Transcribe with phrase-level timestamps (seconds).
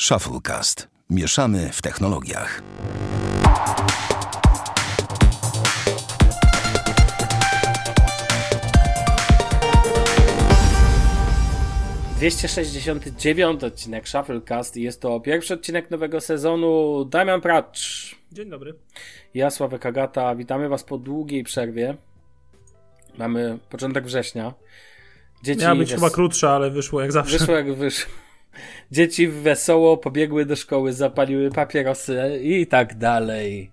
[0.00, 0.88] Shufflecast.
[1.10, 2.62] Mieszamy w technologiach.
[12.16, 17.04] Dwieście sześćdziesiąty dziewiąty odcinek Shufflecast i jest to pierwszy odcinek nowego sezonu.
[17.04, 18.16] Damian Pracz.
[18.32, 18.74] Dzień dobry.
[19.34, 20.34] Ja, Sławek Agata.
[20.34, 21.96] Witamy Was po długiej przerwie.
[23.18, 24.54] Mamy początek września.
[25.42, 26.00] Dzieci Miała być wes...
[26.00, 27.38] chyba krótsza, ale wyszło jak zawsze.
[27.38, 28.25] Wyszło jak wyszło.
[28.90, 33.70] Dzieci wesoło pobiegły do szkoły, zapaliły papierosy i tak dalej.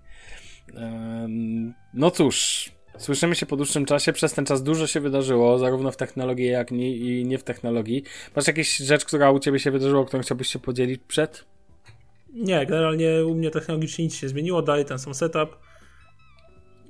[1.94, 4.12] No cóż, słyszymy się po dłuższym czasie.
[4.12, 8.04] Przez ten czas dużo się wydarzyło, zarówno w technologii, jak i nie w technologii.
[8.36, 11.44] Masz jakieś rzecz, która u ciebie się wydarzyła, którą chciałbyś się podzielić przed?
[12.32, 15.56] Nie, generalnie u mnie technologicznie nic się zmieniło, dalej ten sam setup.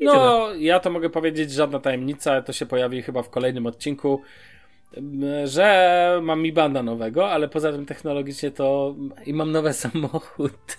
[0.00, 0.60] I no, tyle.
[0.60, 4.22] ja to mogę powiedzieć, żadna tajemnica, to się pojawi chyba w kolejnym odcinku
[5.44, 8.94] że mam mi banda nowego, ale poza tym technologicznie to
[9.26, 10.78] i mam nowy samochód.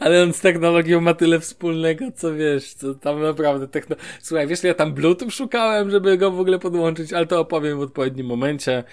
[0.00, 3.96] Ale on z technologią ma tyle wspólnego, co wiesz, co tam naprawdę techno...
[4.20, 7.82] Słuchaj, wiesz, ja tam Bluetooth szukałem, żeby go w ogóle podłączyć, ale to opowiem w
[7.82, 8.84] odpowiednim momencie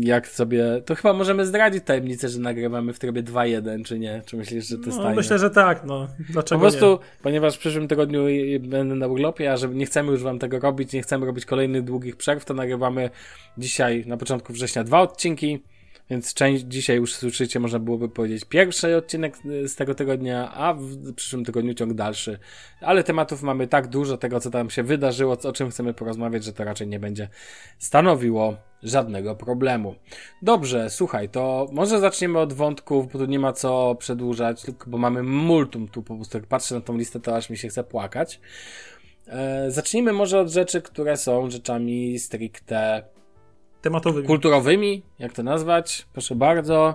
[0.00, 0.64] jak sobie.
[0.84, 4.22] To chyba możemy zdradzić tajemnicę, że nagrywamy w trybie 2.1, czy nie?
[4.26, 5.16] Czy myślisz, że to jest no, tajne?
[5.16, 6.08] Myślę, że tak, no.
[6.30, 7.22] Dlaczego Po prostu, nie?
[7.22, 8.24] ponieważ w przyszłym tygodniu
[8.60, 11.84] będę na urlopie, a że nie chcemy już wam tego robić, nie chcemy robić kolejnych
[11.84, 13.10] długich przerw, to nagrywamy
[13.58, 15.62] dzisiaj na początku września dwa odcinki.
[16.10, 21.14] Więc część dzisiaj już słyszycie, można byłoby powiedzieć, pierwszy odcinek z tego tygodnia, a w
[21.14, 22.38] przyszłym tygodniu ciąg dalszy.
[22.80, 26.52] Ale tematów mamy tak dużo tego, co tam się wydarzyło, o czym chcemy porozmawiać, że
[26.52, 27.28] to raczej nie będzie
[27.78, 29.94] stanowiło żadnego problemu.
[30.42, 34.98] Dobrze, słuchaj, to może zaczniemy od wątków, bo tu nie ma co przedłużać, tylko bo
[34.98, 36.38] mamy multum tu po prostu.
[36.38, 38.40] Jak patrzę na tą listę, to aż mi się chce płakać.
[39.26, 43.02] E, zacznijmy może od rzeczy, które są rzeczami stricte
[43.86, 44.26] tematowymi.
[44.26, 46.06] Kulturowymi, jak to nazwać?
[46.12, 46.94] Proszę bardzo.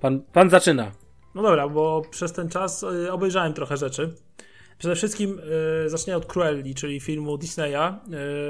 [0.00, 0.92] Pan, pan zaczyna.
[1.34, 4.14] No dobra, bo przez ten czas y, obejrzałem trochę rzeczy.
[4.78, 5.40] Przede wszystkim
[5.86, 7.94] y, zacznę od Cruelli, czyli filmu Disneya,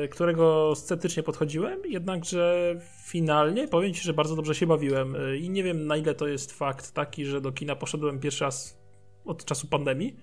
[0.04, 2.74] y, którego sceptycznie podchodziłem, jednakże
[3.06, 6.26] finalnie powiem Ci, że bardzo dobrze się bawiłem y, i nie wiem na ile to
[6.26, 8.80] jest fakt taki, że do kina poszedłem pierwszy raz
[9.24, 10.16] od czasu pandemii,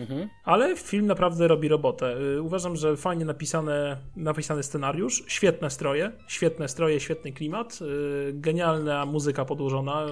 [0.00, 0.28] Mhm.
[0.44, 2.16] Ale film naprawdę robi robotę.
[2.36, 9.06] Y, uważam, że fajnie napisane, napisany scenariusz, świetne stroje, świetne stroje, świetny klimat, y, genialna
[9.06, 10.10] muzyka podłożona, y,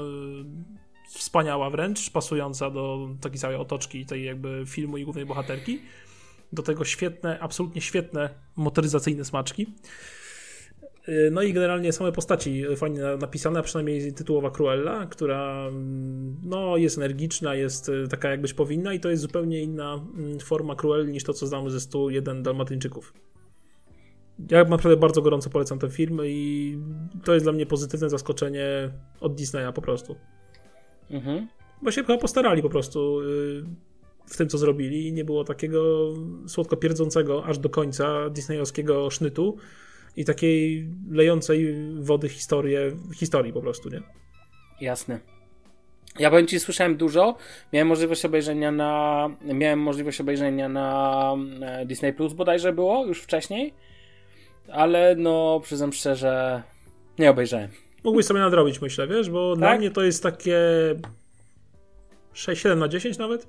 [1.08, 5.80] wspaniała wręcz, pasująca do takiej całej otoczki tej jakby filmu i głównej bohaterki.
[6.52, 9.66] Do tego świetne, absolutnie świetne motoryzacyjne smaczki.
[11.08, 16.98] Y, no i generalnie same postaci fajnie napisane, przynajmniej tytułowa Cruella, która mm, no, jest
[16.98, 21.12] energiczna, jest y, taka jak być powinna i to jest zupełnie inna mm, forma Cruelli
[21.12, 23.14] niż to, co znamy ze 101 Dalmatyńczyków.
[24.50, 26.78] Ja naprawdę bardzo gorąco polecam ten film i
[27.24, 28.90] to jest dla mnie pozytywne zaskoczenie
[29.20, 30.16] od Disneya po prostu.
[31.10, 31.48] Mhm.
[31.82, 33.64] Bo się chyba postarali po prostu y,
[34.26, 36.12] w tym, co zrobili i nie było takiego
[36.46, 39.56] słodko pierdzącego aż do końca disneyowskiego sznytu,
[40.18, 44.00] i takiej lejącej wody historię, historii po prostu, nie?
[44.80, 45.20] Jasne.
[46.18, 47.36] Ja powiem ci, słyszałem dużo.
[47.72, 49.30] Miałem możliwość obejrzenia na.
[49.44, 53.74] Miałem możliwość obejrzenia na e, Disney Plus bodajże było już wcześniej.
[54.72, 56.62] Ale no, przyznam szczerze,
[57.18, 57.70] nie obejrzałem.
[58.04, 59.58] Mógłbyś sobie nadrobić, myślę, wiesz, bo tak?
[59.58, 60.58] dla mnie to jest takie
[62.34, 63.46] 6-7 na 10 nawet.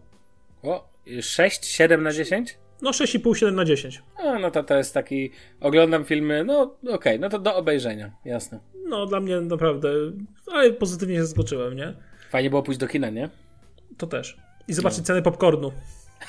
[0.64, 2.58] O, 6-7 na 10?
[2.82, 4.04] No 6,5, 7 na 10.
[4.16, 8.12] A, no to to jest taki, oglądam filmy, no okej, okay, no to do obejrzenia,
[8.26, 8.60] jasne.
[8.88, 9.90] No dla mnie naprawdę,
[10.52, 11.94] ale pozytywnie się zaskoczyłem, nie?
[12.30, 13.30] Fajnie było pójść do kina, nie?
[13.98, 14.38] To też.
[14.68, 15.06] I zobaczyć no.
[15.06, 15.72] ceny popcornu.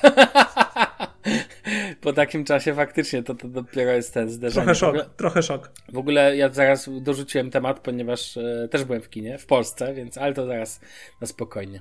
[2.00, 4.65] po takim czasie faktycznie to, to dopiero jest ten zderzenie.
[4.65, 5.72] Trochę szok, ogóle, trochę szok.
[5.89, 10.19] W ogóle ja zaraz dorzuciłem temat, ponieważ e, też byłem w kinie, w Polsce, więc
[10.19, 10.81] ale to zaraz
[11.21, 11.81] na spokojnie.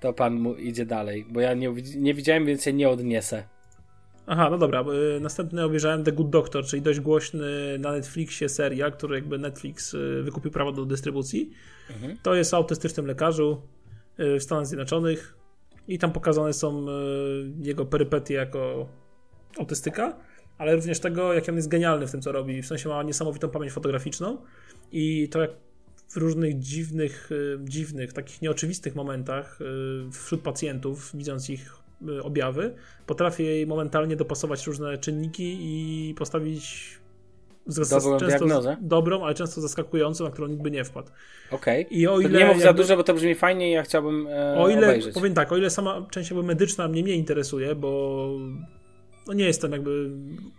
[0.00, 3.44] To pan mu idzie dalej, bo ja nie, nie widziałem, więc się nie odniesę.
[4.32, 4.84] Aha, no dobra.
[5.16, 9.94] Y, następny obejrzałem The Good Doctor, czyli dość głośny na Netflixie seria, który jakby Netflix
[9.94, 11.50] y, wykupił prawo do dystrybucji.
[11.90, 12.16] Mhm.
[12.22, 13.62] To jest o autystycznym lekarzu
[14.20, 15.36] y, w Stanach Zjednoczonych
[15.88, 16.86] i tam pokazane są
[17.62, 18.88] jego perypetie jako
[19.58, 20.16] autystyka,
[20.58, 22.62] ale również tego, jak on jest genialny w tym, co robi.
[22.62, 24.38] W sensie ma niesamowitą pamięć fotograficzną
[24.92, 25.50] i to jak
[26.08, 27.30] w różnych dziwnych,
[27.60, 29.58] dziwnych, takich nieoczywistych momentach
[30.12, 31.79] wśród pacjentów, widząc ich
[32.22, 32.74] objawy,
[33.06, 37.00] potrafię jej momentalnie dopasować różne czynniki i postawić
[37.66, 38.76] dobrą diagnozę.
[38.80, 41.10] Dobrą, ale często zaskakującą, na którą nikt by nie wpadł.
[41.50, 41.86] Okej.
[41.86, 41.98] Okay.
[41.98, 42.38] I o ile.
[42.38, 44.26] nie mów za dużo, bo to brzmi fajnie i ja chciałbym.
[44.26, 45.14] E, o ile, obejrzeć.
[45.14, 48.30] powiem tak, o ile sama część jakby medyczna mnie nie interesuje, bo
[49.26, 50.10] no nie jestem jakby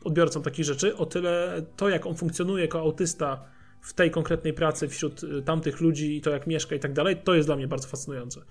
[0.03, 3.43] odbiorcą takich rzeczy, o tyle to, jak on funkcjonuje jako autysta
[3.81, 7.17] w tej konkretnej pracy wśród y, tamtych ludzi i to jak mieszka i tak dalej,
[7.23, 8.41] to jest dla mnie bardzo fascynujące.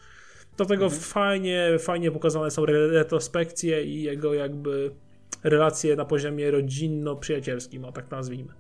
[0.56, 1.02] Do tego mhm.
[1.02, 4.91] fajnie, fajnie pokazane są retrospekcje i jego jakby
[5.44, 8.52] relacje na poziomie rodzinno-przyjacielskim, o tak nazwijmy.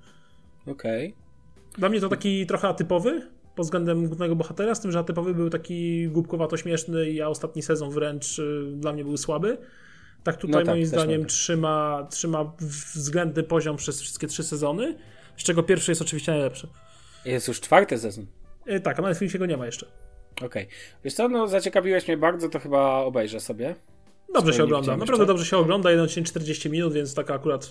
[0.66, 1.08] Okej.
[1.08, 1.78] Okay.
[1.78, 3.22] Dla mnie to taki trochę atypowy
[3.54, 7.62] pod względem głównego bohatera, z tym, że atypowy był taki głupkowato śmieszny i a ostatni
[7.62, 9.58] sezon wręcz y, dla mnie był słaby.
[10.22, 12.52] Tak tutaj no tak, moim zdaniem trzyma, trzyma
[12.94, 14.98] względny poziom przez wszystkie trzy sezony,
[15.36, 16.68] z czego pierwszy jest oczywiście najlepszy.
[17.24, 18.26] Jest już czwarty sezon.
[18.66, 19.86] E, tak, a na Netflixie go nie ma jeszcze.
[20.46, 20.48] Okej.
[20.48, 20.66] Okay.
[21.04, 23.74] Wiesz co, no zaciekawiłeś mnie bardzo, to chyba obejrzę sobie.
[24.34, 27.66] Dobrze się ogląda, naprawdę dobrze się ogląda, jeden odcinek 40 minut, więc taka akurat, y,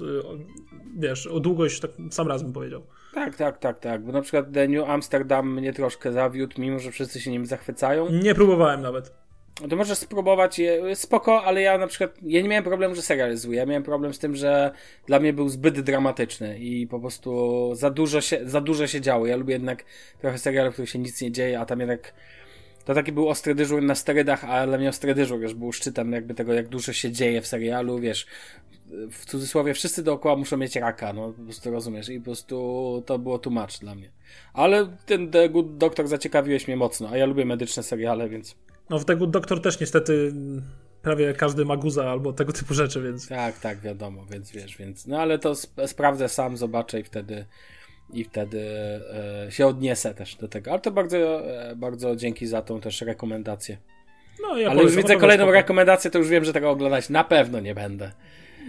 [0.98, 2.82] wiesz, o długość tak sam raz bym powiedział.
[3.14, 6.92] Tak, tak, tak, tak, bo na przykład The New Amsterdam mnie troszkę zawiódł, mimo że
[6.92, 8.10] wszyscy się nim zachwycają.
[8.10, 9.14] Nie próbowałem nawet.
[9.70, 10.62] To możesz spróbować,
[10.94, 13.84] spoko, ale ja na przykład, ja nie miałem problemu, że serial jest zły, ja miałem
[13.84, 14.72] problem z tym, że
[15.08, 19.26] dla mnie był zbyt dramatyczny i po prostu za dużo się, za dużo się działo.
[19.26, 19.86] Ja lubię jednak
[20.22, 22.14] trochę serialów, w których się nic nie dzieje, a tam jednak
[22.86, 26.12] to taki był ostry dyżur na sterydach, ale dla mnie ostry dyżur już był szczytem
[26.12, 28.26] jakby tego, jak dużo się dzieje w serialu, wiesz,
[29.12, 33.20] w cudzysłowie wszyscy dookoła muszą mieć raka, no po prostu rozumiesz i po prostu to
[33.20, 34.12] było tłumacz dla mnie.
[34.54, 38.56] Ale ten The Good Doctor zaciekawiłeś mnie mocno, a ja lubię medyczne seriale, więc...
[38.90, 40.34] No w The Good Doctor też niestety
[41.02, 43.28] prawie każdy ma guza albo tego typu rzeczy, więc...
[43.28, 45.08] Tak, tak, wiadomo, więc wiesz, więc...
[45.08, 47.46] No ale to sp sprawdzę sam, zobaczę i wtedy
[48.14, 48.62] i wtedy
[49.48, 50.72] e, się odniesę też do tego.
[50.72, 53.78] Ale to bardzo, e, bardzo dzięki za tą też rekomendację.
[54.42, 55.54] No, ja Ale już widzę kolejną spoko.
[55.54, 58.12] rekomendację, to już wiem, że tego oglądać na pewno nie będę.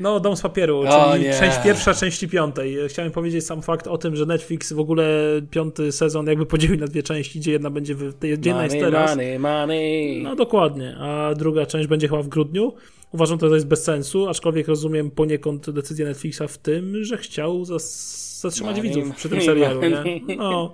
[0.01, 1.35] No, Dom z papieru, czyli nie.
[1.35, 2.77] część pierwsza, części piątej.
[2.89, 5.05] Chciałem powiedzieć sam fakt o tym, że Netflix w ogóle
[5.51, 9.11] piąty sezon jakby podzielił na dwie części, gdzie jedna będzie, w, jedna money, jest teraz.
[9.11, 10.23] Money, money.
[10.23, 12.73] No dokładnie, a druga część będzie chyba w grudniu.
[13.13, 17.65] Uważam, że to jest bez sensu, aczkolwiek rozumiem poniekąd decyzję Netflixa w tym, że chciał
[17.65, 19.81] zatrzymać money, widzów przy tym serialu.
[19.81, 20.21] Nie?
[20.37, 20.73] No.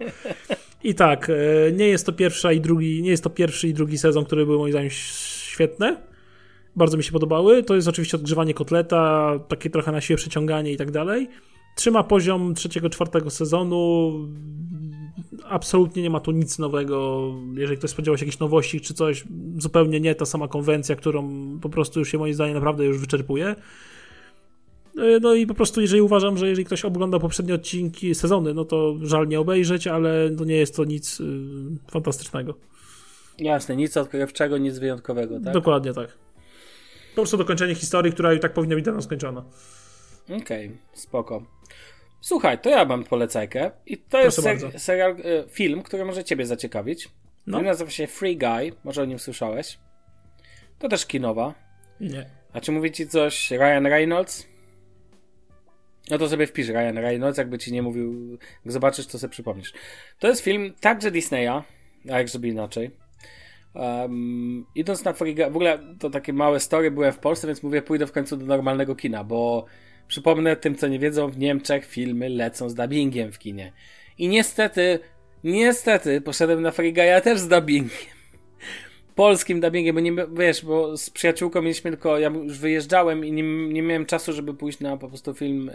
[0.85, 3.99] I tak, e, nie jest to pierwsza i drugi, nie jest to pierwszy i drugi
[3.99, 5.97] sezon, który był moim zdaniem świetne
[6.77, 7.63] bardzo mi się podobały.
[7.63, 11.29] To jest oczywiście odgrzewanie kotleta, takie trochę na siłę przeciąganie i tak dalej.
[11.77, 14.13] Trzyma poziom trzeciego, czwartego sezonu.
[15.49, 17.31] Absolutnie nie ma tu nic nowego.
[17.55, 19.25] Jeżeli ktoś spodziewał się jakichś nowości czy coś,
[19.59, 20.15] zupełnie nie.
[20.15, 21.31] Ta sama konwencja, którą
[21.63, 23.47] po prostu już się moim zdaniem naprawdę już wyczerpuje.
[23.47, 28.65] E, no i po prostu, jeżeli uważam, że jeżeli ktoś oglądał poprzednie odcinki, sezony, no
[28.65, 31.25] to żal nie obejrzeć, ale to nie jest to nic y,
[31.91, 32.55] fantastycznego.
[33.39, 35.53] Jasne, nic odkrywczego, nic wyjątkowego, tak?
[35.53, 36.27] Dokładnie tak
[37.17, 39.45] po prostu dokończenie historii, która i tak powinna być dawno skończona.
[40.25, 41.43] Okej, okay, spoko.
[42.27, 46.47] Słuchaj, to ja mam polecajkę i to jest ser serial, e, film, który może ciebie
[46.47, 47.09] zaciekawić.
[47.47, 47.59] No.
[47.59, 49.79] Film nazywa się Free Guy, może o nim słyszałeś.
[50.79, 51.55] To też kinowa.
[52.01, 52.27] Nie.
[52.53, 54.47] A czy mówi ci coś Ryan Reynolds?
[56.11, 59.73] No to sobie wpisz Ryan Reynolds, jakby ci nie mówił, jak zobaczysz, to sobie przypomnisz.
[60.19, 61.63] To jest film także Disneya,
[62.11, 62.91] a jak żeby inaczej.
[63.75, 67.83] Um, idąc na Friga, w ogóle to takie małe story, byłem w Polsce, więc mówię,
[67.83, 69.67] pójdę w końcu do normalnego kina, bo
[70.09, 73.73] przypomnę tym, co nie wiedzą, w Niemczech filmy lecą z dubbingiem w kinie.
[74.19, 74.99] I niestety,
[75.45, 78.17] niestety, poszedłem na Frigaja też z dubbingiem.
[79.15, 83.43] Polskim dubbingiem, bo nie, wiesz, bo z przyjaciółką mieliśmy tylko, ja już wyjeżdżałem i nie,
[83.43, 85.71] nie miałem czasu, żeby pójść na po prostu film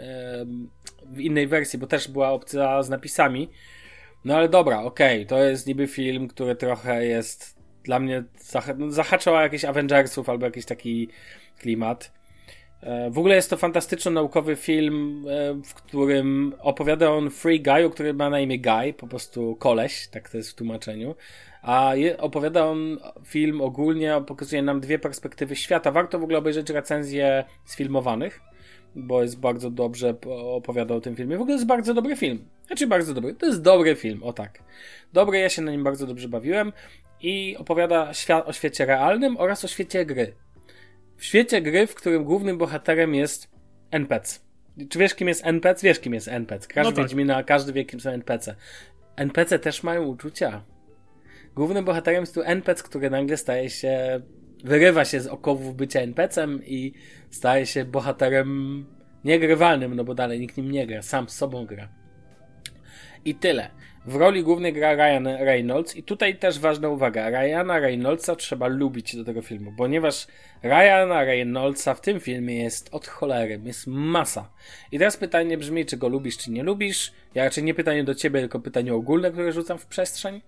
[1.06, 3.48] w innej wersji, bo też była opcja z napisami.
[4.24, 8.78] No ale dobra, okej, okay, to jest niby film, który trochę jest dla mnie zah
[8.78, 11.08] no, zahaczał jakieś Avengersów albo jakiś taki
[11.58, 12.21] klimat.
[12.82, 18.14] E, w ogóle jest to fantastyczno-naukowy film, e, w którym opowiada on Free Guy, który
[18.14, 21.14] ma na imię Guy, po prostu koleś, tak to jest w tłumaczeniu.
[21.62, 25.90] A je, opowiada on film ogólnie, pokazuje nam dwie perspektywy świata.
[25.90, 28.40] Warto w ogóle obejrzeć recenzje sfilmowanych,
[28.94, 31.36] bo jest bardzo dobrze opowiadał o tym filmie.
[31.36, 32.44] W ogóle jest bardzo dobry film.
[32.66, 33.34] Znaczy bardzo dobry.
[33.34, 34.58] To jest dobry film, o tak.
[35.12, 36.72] Dobry, ja się na nim bardzo dobrze bawiłem
[37.20, 40.34] i opowiada świat, o świecie realnym oraz o świecie gry.
[41.22, 43.50] W świecie gry, w którym głównym bohaterem jest
[43.90, 44.40] NPC.
[44.88, 45.86] Czy wiesz, kim jest NPC?
[45.86, 46.68] Wiesz, kim jest NPC.
[46.68, 47.46] Każdy no tak.
[47.46, 48.54] Każdy wie, kim są NPC.
[49.16, 50.64] NPC też mają uczucia.
[51.54, 54.20] Głównym bohaterem jest tu NPC, który nagle staje się,
[54.64, 56.92] wyrywa się z okowów bycia NPC-em i
[57.30, 58.84] staje się bohaterem
[59.24, 61.88] niegrywalnym, no bo dalej nikt nim nie gra, sam z sobą gra.
[63.24, 63.70] I tyle.
[64.06, 67.30] W roli głównej gra Ryan Reynolds i tutaj też ważna uwaga.
[67.30, 70.26] Ryana Reynoldsa trzeba lubić do tego filmu, ponieważ
[70.62, 74.50] Ryana Reynoldsa w tym filmie jest od cholery, jest masa.
[74.92, 77.12] I teraz pytanie brzmi, czy go lubisz, czy nie lubisz.
[77.34, 80.40] Ja raczej nie pytanie do ciebie, tylko pytanie ogólne, które rzucam w przestrzeń.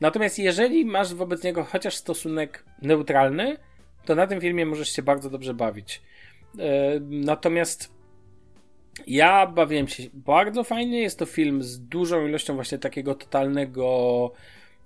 [0.00, 3.56] Natomiast jeżeli masz wobec niego chociaż stosunek neutralny,
[4.04, 6.02] to na tym filmie możesz się bardzo dobrze bawić.
[6.54, 6.64] Yy,
[7.00, 7.99] natomiast
[9.06, 11.00] Ja bawiłem się bardzo fajnie.
[11.00, 14.32] Jest to film z dużą ilością właśnie takiego totalnego.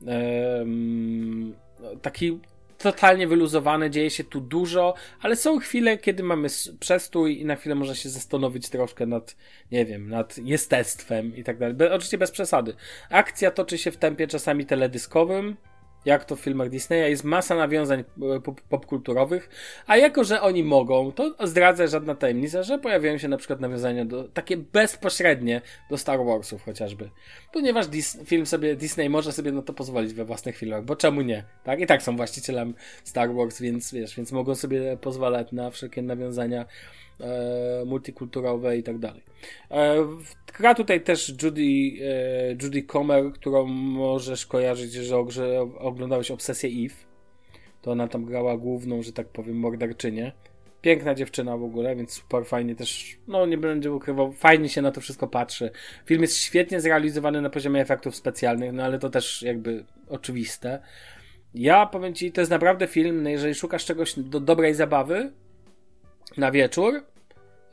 [0.07, 1.55] Um,
[2.03, 2.39] taki
[2.79, 6.49] totalnie wyluzowany, dzieje się tu dużo, ale są chwile, kiedy mamy
[6.81, 9.37] przestój i na chwilę można się zastanowić troszkę nad,
[9.73, 11.77] nie wiem, nad jestestwem i tak dalej.
[11.93, 12.75] Oczywiście bez przesady.
[13.11, 15.57] Akcja toczy się w tempie czasami teledyskowym,
[16.05, 18.05] jak to w filmach Disneya, jest masa nawiązań e,
[18.69, 19.49] popkulturowych,
[19.87, 24.05] a jako, że oni mogą, to zdradzę żadna tajemnica, że pojawiają się na przykład nawiązania
[24.05, 27.11] do, takie bezpośrednie do Star Warsów chociażby.
[27.53, 31.21] Ponieważ Dis film sobie, Disney może sobie na to pozwolić we własnych filmach, bo czemu
[31.21, 31.81] nie, tak?
[31.81, 36.67] I tak są właścicielem Star Wars, więc wiesz, więc mogą sobie pozwalać na wszelkie nawiązania
[37.87, 39.23] multikulturowe i tak dalej.
[39.71, 40.07] E,
[40.59, 45.17] gra tutaj też Judy, e, Judy Comer, którą możesz kojarzyć, że,
[45.79, 46.95] oglądałeś Obsesję Eve.
[47.83, 50.33] To ona tam grała główną, że tak powiem, morderczynię.
[50.81, 54.91] Piękna dziewczyna w ogóle, więc super fajnie też, no nie będę ukrywał, fajnie się na
[54.91, 55.71] to wszystko patrzy.
[56.07, 60.83] Film jest świetnie zrealizowany na poziomie efektów specjalnych, no ale to też jakby oczywiste.
[61.55, 65.33] Ja powiem Ci, to jest naprawdę film, jeżeli szukasz czegoś do dobrej zabawy,
[66.37, 67.03] na wieczór.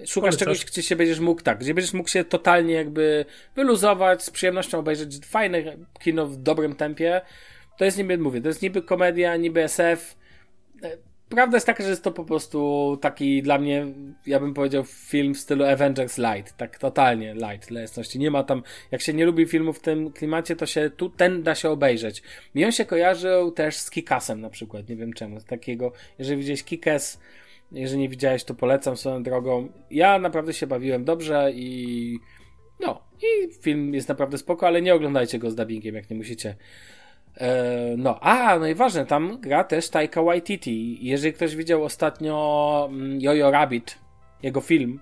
[0.06, 3.26] Szukasz czegoś, gdzie się będziesz mógł, tak, gdzie będziesz mógł się totalnie jakby
[3.56, 5.64] wyluzować, z przyjemnością obejrzeć fajne
[6.00, 7.22] kino w dobrym tempie.
[7.78, 10.16] To jest niby, mówię, to jest niby komedia, niby SF.
[11.30, 13.86] Prawda jest taka, że jest to po prostu taki dla mnie,
[14.26, 16.58] ja bym powiedział, film w stylu Avengers Light.
[16.58, 18.20] Tak totalnie light dla jasności.
[18.20, 21.44] Nie ma tam, jak się nie lubi filmów w tym klimacie, to się tu ten
[21.44, 22.24] da się obejrzeć.
[22.56, 25.40] Mi on się kojarzył też z Kikasem na przykład, nie wiem czemu.
[25.40, 27.20] Z takiego, jeżeli widziałeś Kikas,
[27.72, 29.70] jeżeli nie widziałeś, to polecam swoją drogą.
[29.92, 32.20] Ja naprawdę się bawiłem dobrze i
[32.80, 36.56] no, i film jest naprawdę spoko, ale nie oglądajcie go z dubbingiem, jak nie musicie.
[37.38, 41.06] E, no, a, no i ważne, tam gra też Taika Waititi.
[41.06, 44.00] Jeżeli ktoś widział ostatnio mm, Jojo Rabbit,
[44.44, 45.00] jego film,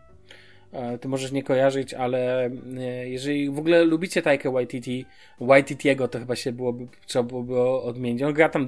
[0.72, 2.46] e, to możesz nie kojarzyć, ale
[2.78, 5.06] e, jeżeli w ogóle lubicie Taika Waititi,
[5.42, 8.24] Waititiego, to chyba się byłoby, trzeba byłoby odmienić.
[8.24, 8.68] On gra tam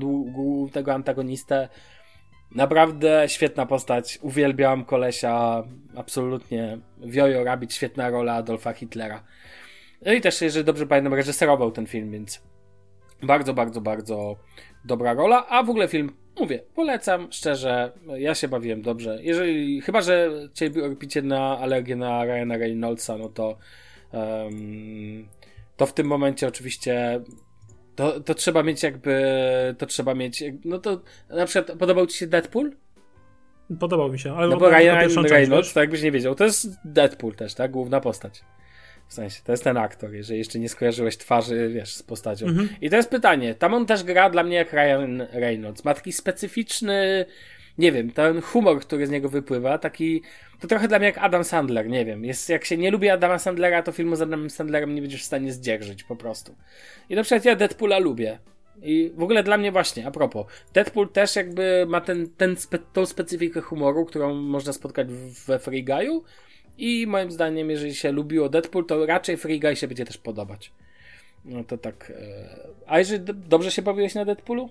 [0.72, 1.70] tego antagonistę,
[2.56, 4.20] Naprawdę świetna postać.
[4.22, 5.64] Uwielbiam kolesia.
[5.96, 6.78] Absolutnie.
[6.98, 9.24] Wiojo Rabbit, świetna rola Adolfa Hitlera.
[10.06, 12.42] No i też, jeżeli dobrze pamiętam, reżyserował ten film, więc
[13.24, 14.36] bardzo, bardzo, bardzo
[14.86, 15.48] dobra rola.
[15.48, 17.92] A w ogóle film, mówię, polecam szczerze.
[18.18, 19.20] Ja się bawiłem dobrze.
[19.22, 23.58] Jeżeli, chyba, że cierpicie na alergię na Ryana Reynoldsa, no to
[24.12, 25.28] um,
[25.78, 27.22] to w tym momencie oczywiście
[28.02, 29.16] to, to trzeba mieć jakby,
[29.78, 32.72] to trzeba mieć, no to na przykład podobał ci się Deadpool?
[33.80, 37.36] Podobał mi się, ale no bo Ryan Reynolds, to jakbyś nie wiedział, to jest Deadpool
[37.36, 37.72] też, tak?
[37.72, 38.42] Główna postać.
[39.08, 42.46] W sensie, to jest ten aktor, jeżeli jeszcze nie skojarzyłeś twarzy, wiesz, z postacią.
[42.46, 42.70] Mhm.
[42.82, 45.86] I to jest pytanie, tam on też gra dla mnie jak Ryan Reynolds.
[45.86, 47.26] Ma taki specyficzny,
[47.82, 50.22] nie wiem, ten humor, który z niego wypływa, taki
[50.60, 52.26] to trochę dla mnie jak Adam Sandler, nie wiem.
[52.26, 55.26] Jest, jak się nie lubi Adama Sandlera, to filmu z Adamem Sandlerem nie będziesz w
[55.26, 56.56] stanie zdzierżyć po prostu.
[57.10, 58.40] I na przykład ja Deadpoola lubię.
[58.82, 62.80] I w ogóle dla mnie właśnie, a propos, Deadpool też jakby ma ten, ten spe,
[62.94, 65.08] tą specyfikę humoru, którą można spotkać
[65.48, 66.22] we Free Guy'u
[66.78, 70.72] i moim zdaniem, jeżeli się lubiło Deadpool, to raczej Free Guy się będzie też podobać.
[71.46, 72.14] No to tak.
[72.16, 74.70] E, a jeżeli dobrze się bawiłeś na Deadpoolu?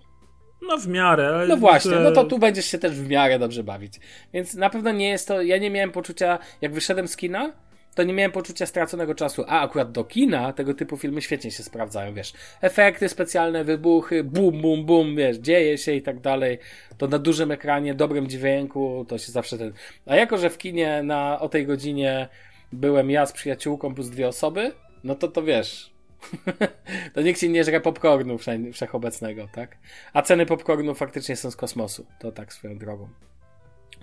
[0.62, 1.44] No w miarę.
[1.48, 3.94] No właśnie, no to tu będziesz się też w miarę dobrze bawić.
[4.32, 7.52] Więc na pewno nie jest to, ja nie miałem poczucia, jak wyszedłem z kina,
[7.94, 9.44] to nie miałem poczucia straconego czasu.
[9.48, 12.32] A akurat do kina tego typu filmy świetnie się sprawdzają, wiesz.
[12.60, 16.58] Efekty specjalne, wybuchy, bum, bum, bum, wiesz, dzieje się i tak dalej.
[16.98, 19.72] To na dużym ekranie, dobrym dźwięku, to się zawsze ten...
[20.06, 22.28] A jako, że w kinie na, o tej godzinie
[22.72, 24.72] byłem ja z przyjaciółką plus dwie osoby,
[25.04, 25.90] no to to wiesz,
[27.14, 28.36] to nikt ci nie żre popcornu
[28.72, 29.76] wszechobecnego, tak?
[30.12, 32.06] A ceny popcornu faktycznie są z kosmosu.
[32.18, 33.08] To tak swoją drogą.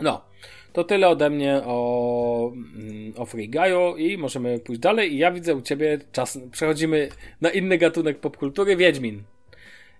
[0.02, 0.26] No,
[0.74, 5.14] to tyle ode mnie o, mm, o Free Guy'u i możemy pójść dalej.
[5.14, 6.40] I ja widzę u ciebie czas.
[6.52, 7.10] Przechodzimy
[7.42, 9.24] na inny gatunek popkultury Wiedźmin.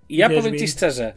[0.10, 0.44] I ja Wiedźmin.
[0.44, 1.14] powiem ci szczerze.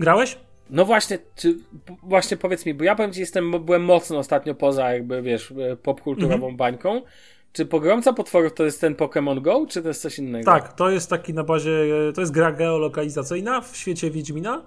[0.00, 0.38] Grałeś?
[0.70, 1.58] No właśnie, czy,
[2.02, 6.34] właśnie powiedz mi, bo ja powiem ci, jestem, byłem mocno ostatnio poza jakby, wiesz, popkulturową
[6.34, 6.56] mhm.
[6.56, 7.02] bańką.
[7.52, 10.44] Czy Pogromca Potworów to jest ten Pokémon Go, czy to jest coś innego?
[10.44, 11.70] Tak, to jest taki na bazie,
[12.14, 14.62] to jest gra geolokalizacyjna w świecie Wiedźmina,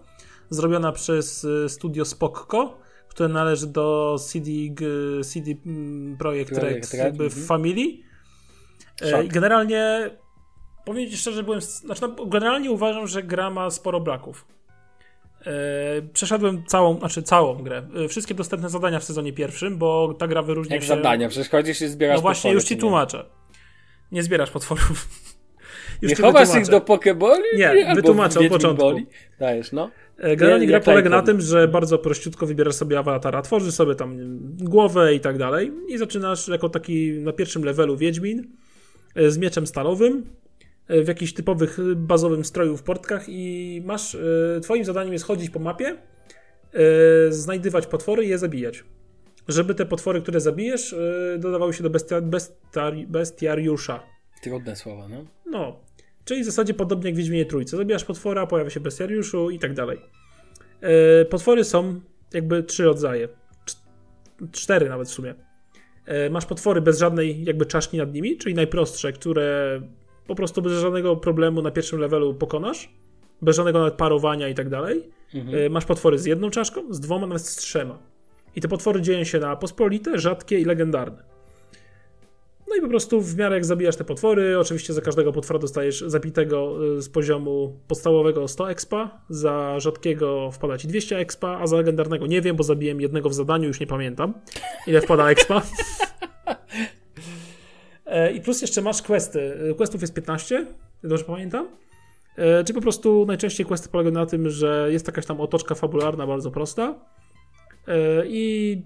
[0.50, 4.52] zrobiona przez e, studio Spokko, które należy do CD,
[5.24, 5.52] CD
[6.20, 7.48] Projekt Red, jakby w mhm.
[7.48, 8.04] familii.
[9.02, 10.10] E, I generalnie,
[10.86, 14.46] powiem Ci szczerze, byłem, znaczy no, generalnie uważam, że gra ma sporo braków.
[15.46, 17.84] E, przeszedłem całą, znaczy całą grę.
[18.06, 20.88] E, wszystkie dostępne zadania w sezonie pierwszym, bo ta gra wyróżnia Jak się...
[20.88, 21.30] zadania?
[21.30, 23.26] Przecież chodzisz i zbierasz No właśnie, już ci tłumaczę.
[24.12, 25.08] Nie zbierasz potworów.
[26.04, 27.44] nie chowasz ich do pokeboli?
[27.58, 28.84] Nie, wytłumaczę od początku.
[28.84, 29.06] Boli?
[29.40, 29.92] Dajesz, no.
[30.18, 34.18] E, generalnie gra polega na tym, że bardzo prościutko wybierasz sobie awatara, tworzysz sobie tam
[34.58, 38.48] głowę i tak dalej i zaczynasz jako taki na pierwszym levelu Wiedźmin
[39.28, 40.26] z mieczem stalowym
[40.90, 44.18] w jakichś typowych bazowym stroju w portkach i masz,
[44.62, 45.98] twoim zadaniem jest chodzić po mapie,
[47.30, 48.84] znajdywać potwory i je zabijać.
[49.48, 50.96] Żeby te potwory, które zabijesz,
[51.40, 54.04] dodawały się do bestia, bestiari, bestiariusza.
[54.44, 55.26] Trudne słowa, no.
[55.46, 55.80] No,
[56.26, 57.78] Czyli w zasadzie podobnie jak w Wiedźminie Trójce.
[57.78, 60.00] Zabijasz potwora, pojawia się bestiariuszu i tak dalej.
[60.82, 62.02] E, potwory są
[62.34, 63.28] jakby trzy rodzaje.
[64.52, 65.36] Cztery nawet w sumie.
[66.06, 69.82] E, masz potwory bez żadnej jakby czaszki nad nimi, czyli najprostsze, które
[70.28, 72.90] po prostu bez żadnego problemu na pierwszym levelu pokonasz.
[73.42, 75.04] Bez żadnego nawet parowania i tak dalej.
[75.34, 75.66] Mhm.
[75.66, 77.98] E, masz potwory z jedną czaszką, z dwoma, nawet z trzema.
[78.56, 81.24] I te potwory dzieją się na pospolite, rzadkie i legendarne.
[82.72, 86.04] No i po prostu w miarę jak zabijasz te potwory, oczywiście za każdego potwora dostajesz
[86.08, 91.78] zabitego y, z poziomu podstawowego 100 expa, za rzadkiego wpada ci 200 expa, a za
[91.78, 94.34] legendarnego nie wiem, bo zabiłem jednego w zadaniu, już nie pamiętam
[94.88, 95.62] ile wpada expa.
[98.12, 99.54] E, I plus jeszcze masz questy.
[99.78, 100.66] Questów jest 15,
[101.04, 101.68] dobrze pamiętam.
[102.36, 106.28] E, czy po prostu najczęściej questy polegają na tym, że jest jakaś tam otoczka fabularna
[106.28, 106.96] bardzo prosta
[107.88, 108.82] e, i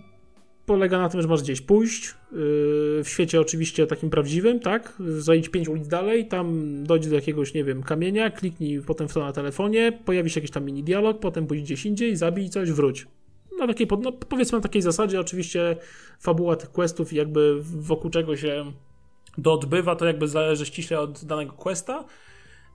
[0.66, 4.94] polega na tym, że masz gdzieś pójść, w świecie oczywiście takim prawdziwym, tak?
[5.18, 9.20] Zajdź pięć ulic dalej, tam dojdzie do jakiegoś, nie wiem, kamienia, kliknij potem w to
[9.20, 13.08] na telefonie, pojawi się jakiś tam mini dialog, potem pójdź gdzieś indziej, zabij coś, wróć.
[13.60, 15.76] Na takiej, no powiedzmy na takiej zasadzie, oczywiście
[16.20, 18.72] fabuła tych questów jakby wokół czego się
[19.38, 22.06] doodbywa, to jakby zależy ściśle od danego questa.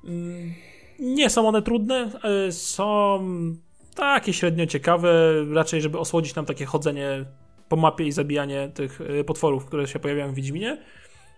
[0.04, 0.54] Mm,
[0.98, 2.10] nie są one trudne,
[2.44, 3.20] yy, są
[3.94, 5.10] takie średnio ciekawe,
[5.52, 7.24] raczej żeby osłodzić nam takie chodzenie
[7.68, 10.82] po mapie i zabijanie tych e, potworów, które się pojawiają w Wiedźminie.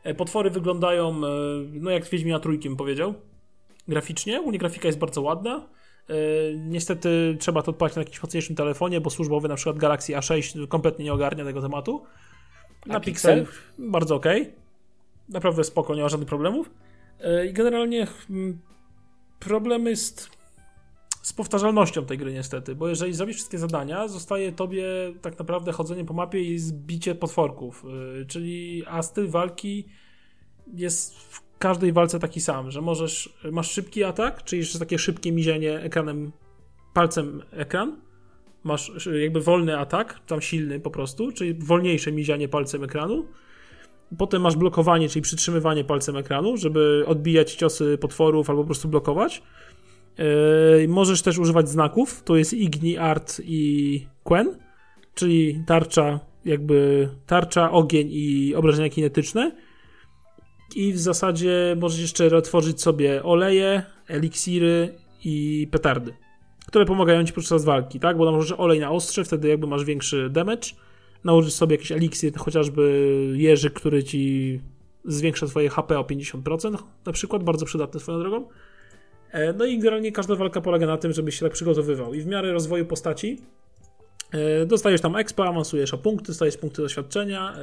[0.05, 1.29] E, potwory wyglądają, e,
[1.73, 3.15] no jak z Wiedźmina trójkiem powiedział,
[3.89, 4.41] graficznie.
[4.41, 5.69] U mnie grafika jest bardzo ładna.
[6.57, 11.05] Niestety trzeba to odpalić na jakimś mocniejszym telefonie, bo służbowy na przykład Galaxy A6 kompletnie
[11.05, 12.03] nie ogarnia tego tematu.
[12.87, 13.47] Na Pixel
[13.79, 14.27] bardzo ok.
[15.29, 16.71] Naprawdę spoko, nie ma żadnych problemów.
[17.51, 18.59] I generalnie mm,
[19.41, 20.31] problem jest
[21.23, 24.85] z powtarzalnością tej gry niestety, bo jeżeli zrobisz wszystkie zadania, zostaje tobie
[25.23, 27.85] tak naprawdę chodzenie po mapie i zbicie potworków,
[28.19, 29.89] yy, czyli a styl walki
[30.75, 35.33] jest w każdej walce taki sam, że możesz, masz szybki atak, czyli jeszcze takie szybkie
[35.33, 36.33] mizienie ekranem,
[36.95, 38.01] palcem ekran,
[38.65, 43.27] masz jakby wolny atak, tam silny po prostu, czyli wolniejsze mizianie palcem ekranu,
[44.19, 49.43] potem masz blokowanie, czyli przytrzymywanie palcem ekranu, żeby odbijać ciosy potworów albo po prostu blokować,
[50.19, 54.59] Yy, możesz też używać znaków, to jest Igni, Art i Quen,
[55.15, 59.53] czyli tarcza, jakby tarcza, ogień i obrażenia kinetyczne.
[60.77, 64.95] I w zasadzie możesz jeszcze tworzyć sobie oleje, eliksiry
[65.25, 66.15] i petardy,
[66.67, 68.17] które pomagają ci podczas walki, tak?
[68.17, 70.69] Bo możesz olej na ostrze, wtedy jakby masz większy damage.
[71.25, 74.61] Nałożysz sobie jakiś eliksir, chociażby jeży, który ci
[75.05, 78.49] zwiększa twoje HP o 50%, na przykład, bardzo przydatny swoją drogą.
[79.33, 82.15] E, no i generalnie każda walka polega na tym, żebyś się tak przygotowywał.
[82.15, 83.39] I w miarę rozwoju postaci
[84.33, 87.57] e, dostajesz tam expa, awansujesz o punkty, dostajesz punkty doświadczenia,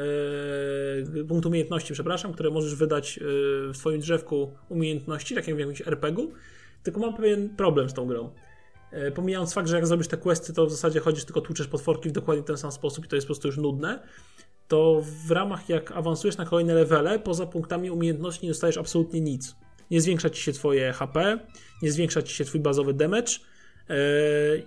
[1.22, 5.82] e, punkt umiejętności, przepraszam, które możesz wydać w twoim drzewku umiejętności, tak jak w jakimś
[5.82, 6.32] RPG-u.
[6.84, 8.30] Tylko mam pewien problem z tą grą.
[9.16, 12.12] Pomijając fakt, że jak zrobisz te questy, to w zasadzie chodzisz tylko tłuczesz potworki w
[12.12, 14.00] dokładnie ten sam sposób i to jest po prostu już nudne,
[14.68, 19.56] to w ramach jak awansujesz na kolejne levele, poza punktami umiejętności nie dostajesz absolutnie nic
[19.92, 21.40] nie zwiększa ci się twoje HP,
[21.82, 23.32] nie zwiększa ci się twój bazowy damage
[23.90, 23.96] yy,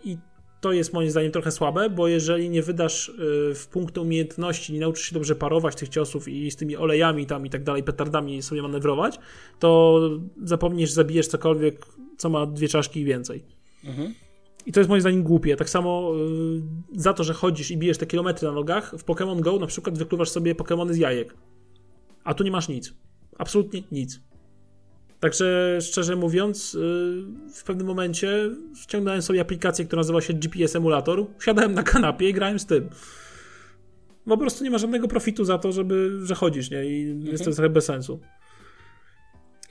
[0.05, 0.17] i
[0.61, 4.81] to jest moim zdaniem trochę słabe, bo jeżeli nie wydasz yy, w punkty umiejętności, nie
[4.81, 8.43] nauczysz się dobrze parować tych ciosów i z tymi olejami tam i tak dalej, petardami
[8.43, 9.19] sobie manewrować,
[9.59, 10.01] to
[10.43, 11.87] zapomnisz, zabijesz cokolwiek,
[12.19, 13.62] co ma dwie czaszki i więcej.
[13.85, 14.15] Mhm.
[14.67, 15.57] I to jest moim zdaniem głupie.
[15.57, 19.41] Tak samo yy, za to, że chodzisz i bijesz te kilometry na nogach, w Pokémon
[19.41, 21.35] Go na przykład wykluwasz sobie Pokémony z jajek.
[22.25, 22.95] A tu nie masz nic.
[23.39, 24.21] Absolutnie nic.
[25.21, 26.79] Także szczerze mówiąc, y,
[27.55, 28.51] w pewnym momencie
[28.83, 32.89] ściągnąłem sobie aplikację, która nazywa się GPS Emulator, siadałem na kanapie i grałem z tym.
[34.25, 36.85] Po prostu nie ma żadnego profitu za to, żeby, że chodzisz, nie?
[36.85, 37.33] I mhm.
[37.33, 38.21] jest to trochę bez sensu.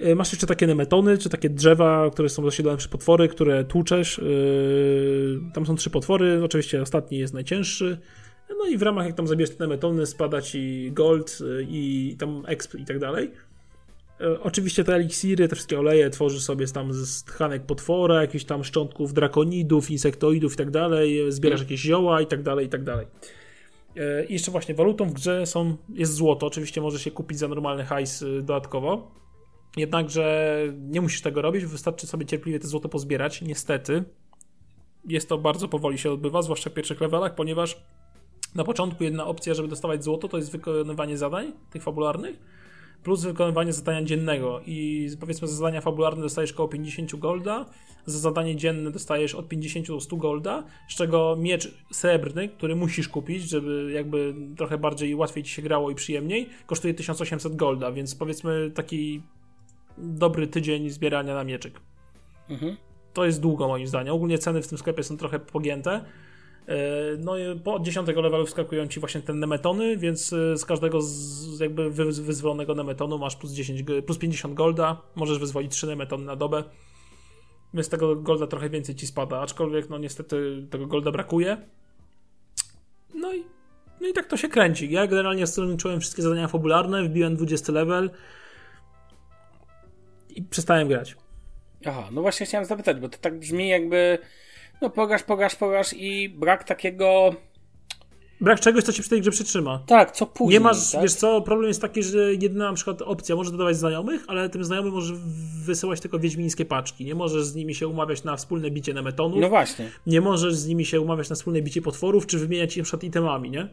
[0.05, 4.17] Y, masz jeszcze takie nemetony, czy takie drzewa, które są zasiedlone przez potwory, które tłuczesz.
[4.17, 7.97] Y, tam są trzy potwory, oczywiście ostatni jest najcięższy.
[8.59, 12.75] No i w ramach, jak tam zabierzesz te nemetony, spada ci gold i tam exp
[12.75, 13.31] i tak dalej.
[14.21, 18.63] E, oczywiście te eliksiry, te wszystkie oleje tworzy sobie tam z tchanek potwora, jakichś tam
[18.63, 21.65] szczątków drakonidów, insektoidów i tak dalej, zbierasz mm.
[21.65, 23.07] jakieś zioła i tak dalej, i tak dalej.
[23.97, 27.47] E, I jeszcze właśnie walutą w grze są, jest złoto, oczywiście może się kupić za
[27.47, 29.11] normalny hajs e, dodatkowo.
[29.77, 33.41] Jednakże nie musisz tego robić, wystarczy sobie cierpliwie te złoto pozbierać.
[33.41, 34.03] Niestety
[35.07, 37.81] jest to bardzo powoli się odbywa, zwłaszcza w pierwszych levelach, ponieważ
[38.55, 42.39] na początku jedna opcja, żeby dostawać złoto, to jest wykonywanie zadań, tych fabularnych,
[43.03, 44.61] plus wykonywanie zadania dziennego.
[44.65, 47.65] I powiedzmy za zadania fabularne dostajesz około 50 golda,
[48.05, 53.07] za zadanie dzienne dostajesz od 50 do 100 golda, z czego miecz srebrny, który musisz
[53.07, 58.15] kupić, żeby jakby trochę bardziej łatwiej ci się grało i przyjemniej, kosztuje 1800 golda, więc
[58.15, 59.21] powiedzmy taki
[60.01, 61.79] dobry tydzień zbierania na mieczyk.
[62.49, 62.77] Mhm.
[63.13, 64.13] To jest długo moim zdaniem.
[64.13, 66.05] Ogólnie ceny w tym sklepie są trochę pogięte.
[66.67, 66.75] E,
[67.19, 71.59] no i po 10 levelu wskakują ci właśnie te nemetony, więc e, z każdego z
[71.59, 76.63] jakby wyzwolonego nemetonu masz plus, 10, plus 50 golda, możesz wyzwolić 3 nemetony na dobę,
[77.73, 81.57] więc tego golda trochę więcej ci spada, aczkolwiek no niestety tego golda brakuje.
[83.15, 83.43] No i,
[84.01, 84.91] no i tak to się kręci.
[84.91, 88.09] Ja generalnie skończyłem wszystkie zadania fabularne, wbiłem 20 level
[90.35, 91.15] i przestałem grać.
[91.85, 94.17] Aha, no właśnie chciałem zapytać, bo to tak brzmi jakby
[94.81, 97.35] no pogasz, pogasz, pogasz i brak takiego...
[98.41, 99.83] Brak czegoś, co ci przy tej grze przytrzyma.
[99.87, 100.59] Tak, co później.
[100.59, 101.01] Nie masz, tak?
[101.01, 104.63] wiesz co, problem jest taki, że jedna na przykład opcja może dodawać znajomych, ale tym
[104.63, 105.17] znajomym możesz
[105.65, 107.05] wysyłać tylko wiedźmińskie paczki.
[107.05, 109.39] Nie możesz z nimi się umawiać na wspólne bicie nemetonów.
[109.41, 109.89] No właśnie.
[110.07, 113.49] Nie możesz z nimi się umawiać na wspólne bicie potworów, czy wymieniać na przykład itemami,
[113.49, 113.69] nie?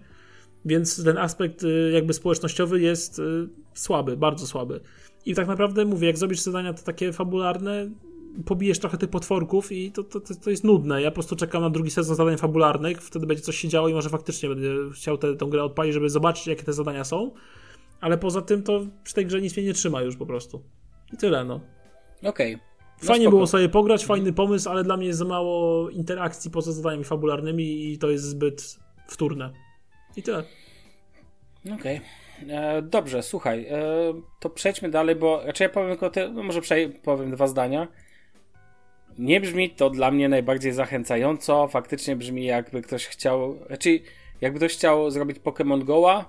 [0.65, 3.23] Więc ten aspekt y, jakby społecznościowy jest y,
[3.75, 4.81] słaby, bardzo słaby.
[5.29, 7.91] I tak naprawdę mówię, jak zrobisz zadania to takie fabularne,
[8.45, 11.03] pobijesz trochę tych potworków i to, to, to, jest nudne.
[11.03, 13.95] Ja po prostu czekam na drugi sezon zadań fabularnych, wtedy będzie coś się działo i
[13.95, 17.31] może faktycznie będę chciał tę grę odpalić, żeby zobaczyć, jakie te zadania są.
[18.01, 20.63] Ale poza tym to przy tej grze nic mnie nie trzyma już po prostu.
[21.13, 21.61] I tyle, no.
[22.23, 22.55] Okej.
[22.55, 22.67] Okay.
[23.03, 23.37] No Fajnie spoko.
[23.37, 27.93] było sobie pograć, fajny pomysł, ale dla mnie jest za mało interakcji poza zadaniami fabularnymi
[27.93, 29.53] i to jest zbyt wtórne.
[30.17, 30.45] I tyle.
[31.65, 31.75] Okej.
[31.75, 32.01] Okay.
[32.49, 33.81] E, dobrze, słuchaj, e,
[34.41, 36.61] to przejdźmy dalej, bo raczej ja powiem tylko ty, no może
[37.03, 37.89] powiem dwa zdania.
[39.19, 41.69] Nie brzmi to dla mnie najbardziej zachęcająco.
[41.69, 44.01] Faktycznie brzmi jakby ktoś chciał, znaczy
[44.41, 46.25] jakby ktoś chciał zrobić Pokémon Go'a,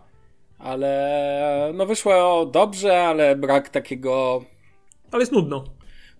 [0.59, 4.43] ale no wyszło dobrze, ale brak takiego...
[5.11, 5.63] Ale jest nudno.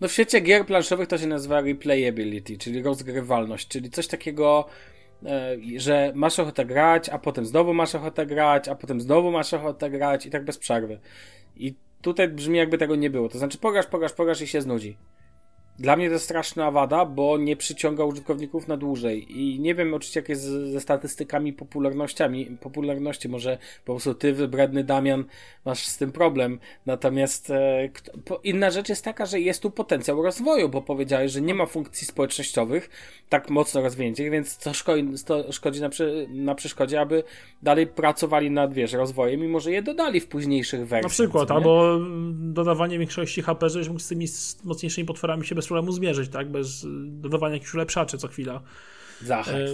[0.02, 4.65] No w świecie gier planszowych to się nazywa replayability, czyli rozgrywalność, czyli coś takiego,
[5.78, 9.90] że masz ochotę grać, a potem znowu masz ochotę grać, a potem znowu masz ochotę
[9.90, 11.00] grać i tak bez przerwy.
[11.56, 13.30] I tutaj brzmi jakby tego nie było.
[13.30, 14.98] To znaczy pogasz, pogasz, pogasz i się znudzi.
[15.80, 19.42] Dla mnie to jest straszna wada, bo nie przyciąga użytkowników na dłużej.
[19.42, 23.30] I nie wiem oczywiście, jak jest ze statystykami popularnościami, popularności.
[23.30, 25.24] Może po prostu ty, wybredny Damian,
[25.65, 26.60] masz z tym problem.
[26.86, 31.42] Natomiast e, kto, inna rzecz jest taka, że jest tu potencjał rozwoju, bo powiedziałeś, że
[31.42, 32.89] nie ma funkcji społecznościowych
[33.30, 37.24] tak mocno rozwiniętych, więc co szkodzi, to szkodzi na, przy, na przeszkodzie, aby
[37.63, 41.04] dalej pracowali nad, wiesz, rozwojem i może je dodali w późniejszych wersjach.
[41.04, 42.00] Na przykład, albo
[42.32, 44.26] dodawanie większości HP, żebyś mógł z tymi
[44.63, 46.52] mocniejszymi potworami się bez problemu zmierzyć, tak?
[46.52, 48.62] Bez dodawania jakichś ulepszaczy co chwila.
[49.22, 49.68] Za E,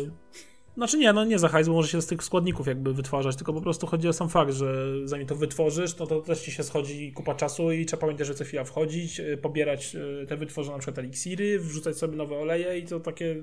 [0.77, 3.53] znaczy nie, no nie za hajs, bo może się z tych składników jakby wytwarzać, tylko
[3.53, 6.63] po prostu chodzi o sam fakt, że zanim to wytworzysz, no to też ci się
[6.63, 10.77] schodzi kupa czasu i trzeba pamiętać, że co chwila wchodzić, e, pobierać e, te wytworzone
[10.77, 13.35] na przykład eliksiry, wrzucać sobie nowe oleje i to takie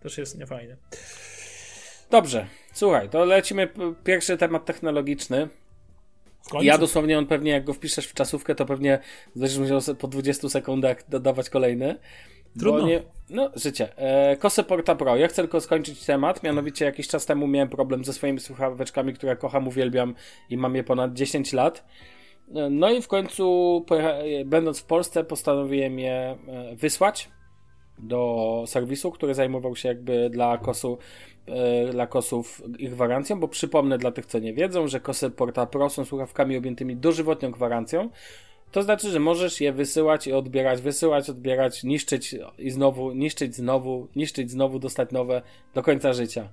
[0.00, 0.76] też jest niefajne.
[2.10, 3.68] Dobrze, słuchaj, to lecimy
[4.04, 5.48] pierwszy temat technologiczny.
[6.60, 8.98] Ja dosłownie on pewnie, jak go wpiszesz w czasówkę, to pewnie
[9.36, 11.98] będziesz musiał po 20 sekundach dodawać kolejny.
[12.58, 12.86] Trudno.
[12.86, 13.96] Nie, no, życie.
[13.96, 15.16] E, Kose Porta Pro.
[15.16, 16.42] Ja chcę tylko skończyć temat.
[16.42, 20.14] Mianowicie jakiś czas temu miałem problem ze swoimi słuchaweczkami, które kocham, uwielbiam
[20.50, 21.84] i mam je ponad 10 lat.
[22.54, 23.84] E, no i w końcu,
[24.46, 27.28] będąc w Polsce, postanowiłem je e, wysłać
[27.98, 30.98] do serwisu, który zajmował się jakby dla kosu
[31.46, 35.66] E, dla kosów ich gwarancją, bo przypomnę dla tych, co nie wiedzą, że kosy Porta
[35.66, 38.10] Pro są słuchawkami objętymi dożywotnią gwarancją.
[38.72, 44.08] To znaczy, że możesz je wysyłać i odbierać, wysyłać, odbierać, niszczyć i znowu, niszczyć znowu,
[44.16, 45.42] niszczyć znowu, dostać nowe
[45.74, 46.48] do końca życia.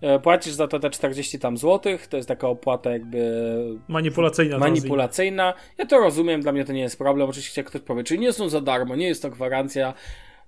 [0.00, 3.48] E, płacisz za to te 40 tam złotych, to jest taka opłata jakby
[3.88, 4.58] manipulacyjna.
[4.58, 5.54] Manipulacyjna.
[5.78, 7.28] Ja to rozumiem, dla mnie to nie jest problem.
[7.28, 9.94] Oczywiście ktoś powie, czy nie są za darmo, nie jest to gwarancja.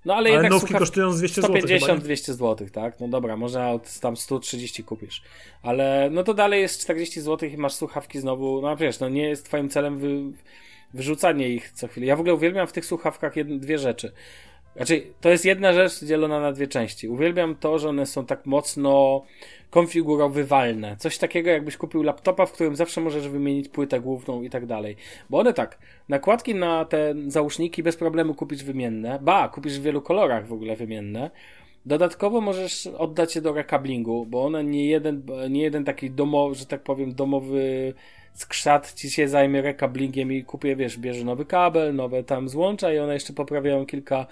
[0.05, 1.55] No ale, ale jednak nówki kosztują 200 zł.
[1.55, 2.99] 150-200 zł, tak?
[2.99, 5.21] No dobra, może od tam 130 kupisz.
[5.63, 8.61] Ale no to dalej jest 40 zł i masz słuchawki znowu.
[8.61, 10.19] No wiesz, no nie jest twoim celem wy,
[10.93, 12.07] wyrzucanie ich co chwilę.
[12.07, 14.11] Ja w ogóle uwielbiam w tych słuchawkach jedne, dwie rzeczy.
[14.75, 17.09] Znaczy, to jest jedna rzecz dzielona na dwie części.
[17.09, 19.23] Uwielbiam to, że one są tak mocno
[19.69, 20.95] konfigurowywalne.
[20.99, 24.95] Coś takiego, jakbyś kupił laptopa, w którym zawsze możesz wymienić płytę główną i tak dalej.
[25.29, 25.77] Bo one tak,
[26.09, 29.19] nakładki na te załóżniki bez problemu kupisz wymienne.
[29.21, 31.31] Ba, kupisz w wielu kolorach w ogóle wymienne.
[31.85, 36.65] Dodatkowo możesz oddać je do rekablingu, bo one nie jeden, nie jeden taki domowy, że
[36.65, 37.93] tak powiem, domowy
[38.33, 42.99] skrzat ci się zajmie rekablingiem i kupię, wiesz, bierze nowy kabel, nowe tam złącza i
[42.99, 44.25] one jeszcze poprawiają kilka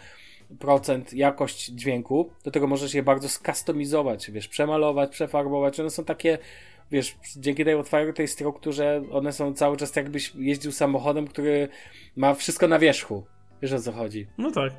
[0.60, 2.29] procent jakość dźwięku.
[2.43, 5.79] Do tego możesz je bardzo skustomizować, wiesz, przemalować, przefarbować.
[5.79, 6.38] One są takie,
[6.91, 11.67] wiesz, dzięki tej otwartej strukturze one są cały czas jakbyś jeździł samochodem, który
[12.15, 13.25] ma wszystko na wierzchu.
[13.62, 14.27] Wiesz o co chodzi.
[14.38, 14.73] No tak.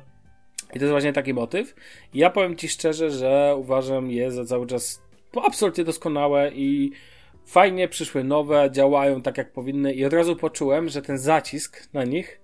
[0.69, 1.75] I to jest właśnie taki motyw.
[2.13, 5.01] I ja powiem ci szczerze, że uważam je za cały czas
[5.45, 6.91] absolutnie doskonałe i
[7.45, 12.03] fajnie przyszły nowe, działają tak jak powinny i od razu poczułem, że ten zacisk na
[12.03, 12.38] nich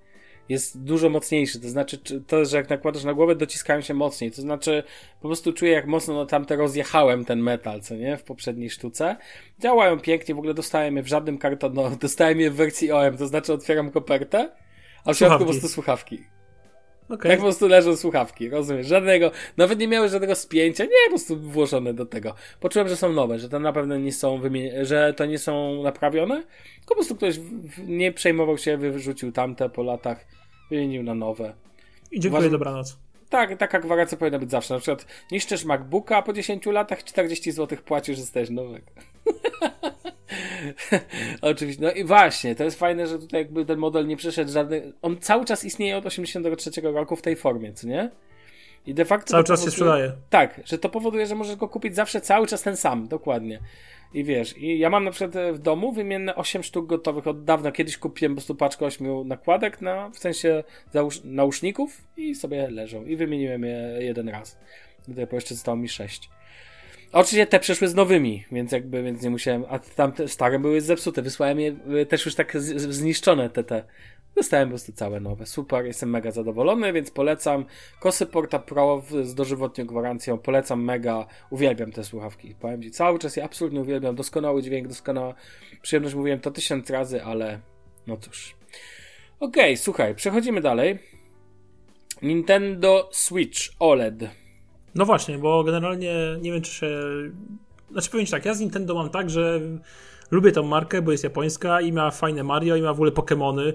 [0.50, 1.60] jest dużo mocniejszy.
[1.60, 4.32] To znaczy, to, że jak nakładasz na głowę, dociskają się mocniej.
[4.32, 4.84] To znaczy,
[5.22, 8.18] po prostu czuję, jak mocno no, tamte rozjechałem ten metal, co nie?
[8.18, 9.16] W poprzedniej sztuce.
[9.60, 13.18] Działają pięknie, w ogóle dostałem je w żadnym kartonie, no, dostałem je w wersji OM,
[13.18, 14.52] to znaczy otwieram kopertę,
[15.06, 16.24] a w środku po prostu słuchawki.
[17.10, 17.32] Okay.
[17.32, 18.88] Tak po prostu leżą słuchawki, rozumiesz?
[18.88, 22.36] Żadnego, nawet nie miały żadnego spięcia, nie, po prostu włożone do tego.
[22.60, 24.42] Poczułem, że są nowe, że to na pewno nie są
[24.82, 27.36] że to nie są naprawione, tylko po prostu ktoś
[27.88, 30.26] nie przejmował się, wyrzucił tamte po latach,
[30.70, 31.54] wymienił na nowe.
[32.12, 32.98] I dziękuję, Uważam, dobranoc.
[33.30, 34.74] Tak, taka gwarancja powinna być zawsze.
[34.74, 38.86] Na przykład niszczysz MacBooka, a po 10 latach 40 zł płacisz, że dostajesz nowego.
[41.42, 41.84] Oczywiście.
[41.84, 44.94] No i właśnie, to jest fajne, że tutaj jakby ten model nie przeszedł żadny.
[45.02, 48.12] On cały czas istnieje od 83 roku w tej formie, co nie?
[48.86, 49.32] I de facto.
[49.32, 49.66] Cały czas powoduje...
[49.66, 50.12] się sprzedaje.
[50.30, 53.60] Tak, że to powoduje, że możesz go kupić zawsze cały czas ten sam, dokładnie.
[54.14, 57.72] I wiesz, i ja mam na przykład w domu wymienne 8 sztuk gotowych od dawna.
[57.72, 63.06] Kiedyś kupiłem po prostu paczkę 8 nakładek na, w sensie załóż, nauszników i sobie leżą.
[63.06, 64.58] I wymieniłem je jeden raz.
[65.08, 66.30] Gdy jeszcze zostało mi 6.
[67.12, 71.22] Oczywiście te przeszły z nowymi, więc jakby, więc nie musiałem, a tamte stare były zepsute,
[71.22, 73.84] wysłałem je y, też już tak zniszczone te, te.
[74.36, 75.46] Dostałem po prostu całe nowe.
[75.46, 77.66] Super, jestem mega zadowolony, więc polecam.
[78.00, 80.38] Kosy Porta Pro z dożywotnią gwarancją.
[80.38, 81.26] Polecam mega.
[81.50, 82.56] Uwielbiam te słuchawki.
[82.60, 84.16] Powiem Ci, cały czas je absolutnie uwielbiam.
[84.16, 85.34] Doskonały dźwięk, doskonała
[85.82, 86.16] przyjemność.
[86.16, 87.60] Mówiłem to tysiąc razy, ale
[88.08, 88.56] no cóż.
[89.40, 91.00] Okej, okay, słuchaj, przechodzimy dalej.
[92.22, 94.30] Nintendo Switch OLED.
[94.96, 96.88] No właśnie, bo generalnie nie wiem, czy się.
[97.92, 99.62] Znaczy powiem ci tak, ja z Nintendo mam tak, że
[100.32, 103.74] lubię tą markę, bo jest japońska i ma fajne Mario i ma w ogóle Pokémony.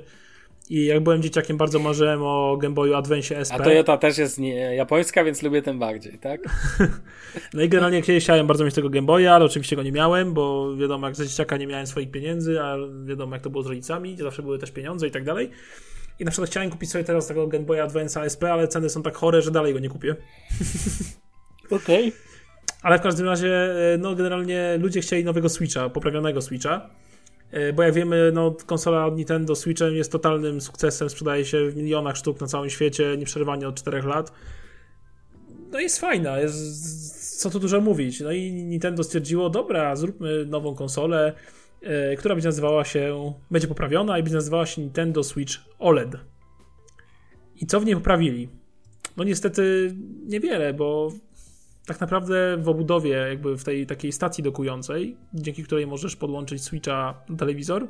[0.70, 3.54] I jak byłem dzieciakiem, bardzo marzyłem o Game Boyu Advance SP.
[3.54, 6.40] A Toyota też jest nie, japońska, więc lubię tym bardziej, tak?
[7.54, 10.76] no i generalnie chciałem bardzo mieć tego Game Boya, ale oczywiście go nie miałem, bo
[10.76, 14.16] wiadomo, jak za dzieciaka nie miałem swoich pieniędzy, a wiadomo, jak to było z rodzicami,
[14.16, 15.50] zawsze były też pieniądze i tak dalej.
[16.18, 19.02] I na przykład chciałem kupić sobie teraz tego Game Boy Advance SP, ale ceny są
[19.02, 20.16] tak chore, że dalej go nie kupię.
[21.70, 22.08] Okej.
[22.08, 22.12] Okay.
[22.82, 26.90] Ale w każdym razie, e, no generalnie ludzie chcieli nowego Switcha, poprawionego Switcha.
[27.50, 31.76] E, bo jak wiemy, no, konsola od Nintendo Switchem jest totalnym sukcesem, sprzedaje się w
[31.76, 34.32] milionach sztuk na całym świecie, nieprzerwanie od 4 lat.
[35.72, 38.20] No jest fajna, jest, co tu dużo mówić.
[38.20, 41.34] No i Nintendo stwierdziło, dobra, zróbmy nową konsolę,
[41.82, 46.16] E, która będzie nazywała się, będzie poprawiona i będzie nazywała się Nintendo Switch OLED.
[47.56, 48.48] I co w niej poprawili?
[49.16, 49.94] No niestety
[50.26, 51.12] niewiele, bo
[51.90, 57.22] tak naprawdę w obudowie, jakby w tej takiej stacji dokującej, dzięki której możesz podłączyć Switcha
[57.28, 57.88] do telewizor,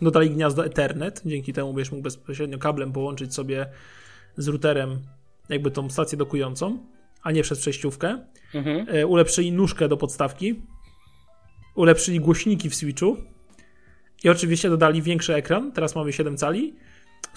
[0.00, 3.66] dodali gniazdo Ethernet, dzięki temu będziesz mógł bezpośrednio kablem połączyć sobie
[4.36, 4.98] z routerem
[5.48, 6.78] jakby tą stację dokującą,
[7.22, 8.18] a nie przez przejściówkę.
[8.54, 8.86] Mhm.
[8.88, 10.62] E, ulepszyli nóżkę do podstawki,
[11.74, 13.16] ulepszyli głośniki w Switchu
[14.24, 16.74] i oczywiście dodali większy ekran, teraz mamy 7 cali,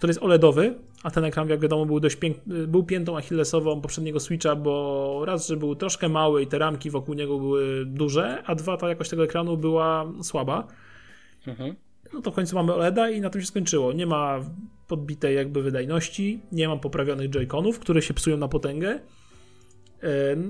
[0.04, 2.38] który jest OLEDowy, a ten ekran, jak wiadomo, był dość pięk...
[2.46, 7.16] był piętą achillesową poprzedniego Switcha, bo raz, że był troszkę mały i te ramki wokół
[7.16, 10.68] niego były duże, a dwa, ta jakość tego ekranu była słaba.
[11.48, 11.76] Mhm.
[12.14, 13.94] No to w końcu mamy OLEDa i na tym się skończyło.
[13.94, 14.40] Nie ma
[14.88, 19.00] podbitej jakby wydajności, nie ma poprawionych joyconów, które się psują na potęgę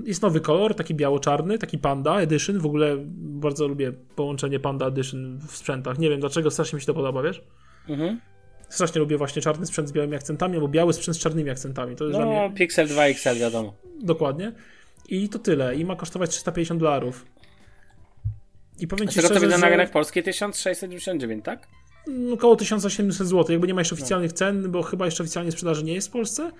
[0.04, 2.58] jest nowy kolor, taki biało-czarny, taki Panda Edition.
[2.58, 5.98] W ogóle bardzo lubię połączenie Panda Edition w sprzętach.
[5.98, 7.42] Nie wiem dlaczego, strasznie mi się to podoba, wiesz?
[7.88, 8.20] Mhm.
[8.68, 11.96] Strasznie lubię właśnie czarny sprzęt z białymi akcentami, albo biały sprzęt z czarnymi akcentami.
[11.96, 12.52] To jest no, mnie...
[12.56, 13.74] Pixel 2 XL wiadomo.
[14.00, 14.52] Dokładnie.
[15.08, 15.76] I to tyle.
[15.76, 17.26] I ma kosztować 350 dolarów.
[18.78, 19.58] I powiem ci szczerze, to że...
[19.58, 21.68] na rynek polski 1699, tak?
[22.06, 23.52] No, około 1800 zł.
[23.52, 24.36] Jakby nie ma jeszcze oficjalnych no.
[24.36, 26.50] cen, bo chyba jeszcze oficjalnie sprzedaży nie jest w Polsce.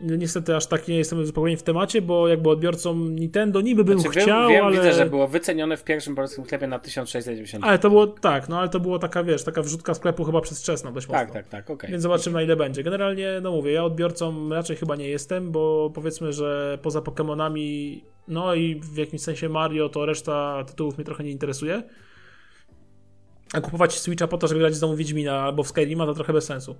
[0.00, 4.20] Niestety aż tak nie jestem zupełnie w temacie, bo jakby odbiorcą Nintendo niby bym znaczy,
[4.20, 4.76] chciał, wiem, ale...
[4.76, 7.64] Widzę, że było wycenione w pierwszym polskim sklepie na 1690.
[7.64, 10.92] Ale to było, tak, no ale to było taka, wiesz, taka wrzutka sklepu chyba przedwczesna
[10.92, 11.34] dość tak, mocno.
[11.34, 11.76] Tak, tak, okej.
[11.76, 11.90] Okay.
[11.90, 12.82] Więc zobaczymy na ile będzie.
[12.82, 18.54] Generalnie, no mówię, ja odbiorcą raczej chyba nie jestem, bo powiedzmy, że poza Pokémonami, no
[18.54, 21.82] i w jakimś sensie Mario, to reszta tytułów mnie trochę nie interesuje.
[23.52, 26.32] A kupować Switcha po to, żeby grać z domu Wiedźmina albo w Skyrima, to trochę
[26.32, 26.76] bez sensu.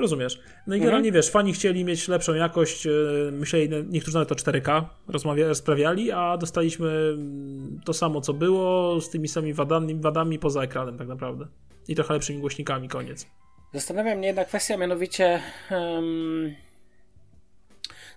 [0.00, 0.40] Rozumiesz.
[0.66, 2.90] No i generalnie wiesz, fani chcieli mieć lepszą jakość, e,
[3.32, 9.10] myśleli, niektórzy nawet o 4K rozmawia, sprawiali, a dostaliśmy mm, to samo co było, z
[9.10, 11.46] tymi samymi wadami, wadami poza ekranem tak naprawdę.
[11.88, 13.26] I trochę lepszymi głośnikami, koniec.
[13.74, 16.54] Zastanawia mnie jedna kwestia, mianowicie um,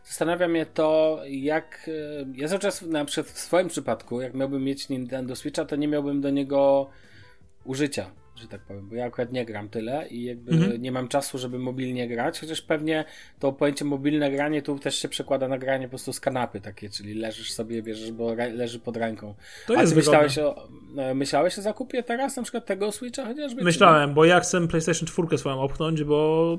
[0.04, 4.64] zastanawia mnie to, jak e, ja cały czas na przykład w swoim przypadku, jak miałbym
[4.64, 6.90] mieć Nintendo Switcha, to nie miałbym do niego
[7.66, 10.82] użycia że tak powiem, bo ja akurat nie gram tyle i jakby mhm.
[10.82, 13.06] nie mam czasu, żeby mobilnie grać, chociaż pewnie
[13.40, 16.90] to pojęcie mobilne granie tu też się przekłada na granie po prostu z kanapy takie,
[16.90, 19.36] czyli leżysz sobie, bierzesz, bo leży pod ręką.
[19.68, 23.64] To A jest myślałeś o, e, myślałeś o zakupie teraz na przykład tego Switcha chociażby?
[23.64, 26.58] Myślałem, bo ja chcę PlayStation 4 swoją opchnąć, bo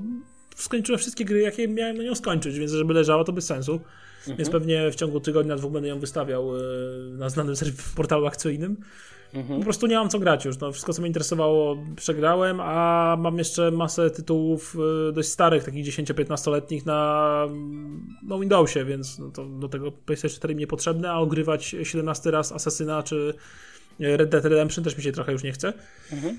[0.57, 3.81] skończyłem wszystkie gry, jakie miałem na nią skończyć, więc żeby leżała to bez sensu.
[4.19, 4.37] Mhm.
[4.37, 6.61] Więc pewnie w ciągu tygodnia, dwóch będę ją wystawiał e,
[7.11, 7.55] na znanym
[7.97, 8.77] portalu akcyjnym.
[9.35, 9.59] Mhm.
[9.59, 10.59] Po prostu nie mam co grać już.
[10.59, 14.77] No, wszystko, co mnie interesowało, przegrałem, a mam jeszcze masę tytułów
[15.11, 17.47] y, dość starych, takich 10-15-letnich na
[18.23, 22.53] no, Windowsie, więc no, to do tego PlayStation 4 mi niepotrzebne, a ogrywać 17 raz
[22.53, 23.35] Assassina czy
[24.01, 25.73] Red Dead Redemption też mi się trochę już nie chce.
[26.13, 26.39] Mhm.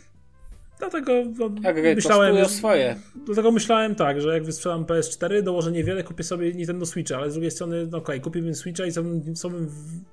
[0.79, 2.45] Dlatego no, tak, myślałem.
[2.45, 2.95] swoje.
[3.25, 7.33] Dlatego myślałem tak, że jak wysprzedam PS4, dołożę niewiele, kupię sobie Nintendo Switcha, ale z
[7.33, 9.69] drugiej strony, no okej, okay, kupiłbym Switcha i co bym, co bym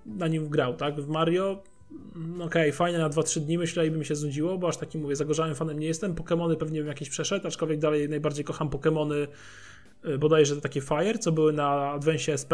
[0.06, 1.00] na nim grał, tak?
[1.00, 1.62] W Mario
[2.34, 4.98] okej, okay, fajne na 2-3 dni, myślę, i by mi się znudziło, bo aż taki,
[4.98, 6.14] mówię, zagorzałym fanem nie jestem.
[6.14, 9.26] Pokémony pewnie bym jakieś przeszedł, aczkolwiek dalej najbardziej kocham Pokémony,
[10.04, 12.52] y, bodajże takie Fire, co były na Advance SP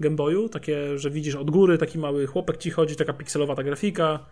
[0.00, 3.62] Game Boyu, takie, że widzisz od góry, taki mały chłopek ci chodzi, taka pikselowa ta
[3.62, 4.26] grafika.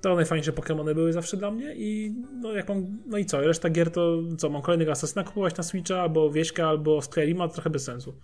[0.00, 3.70] To najfajniejsze Pokémony były zawsze dla mnie i no jak mam, no i co, reszta
[3.70, 7.84] gier to co, mam kolejnego Assassina kupować na Switcha, albo Wieśka, albo Skyrima, trochę bez
[7.84, 8.14] sensu.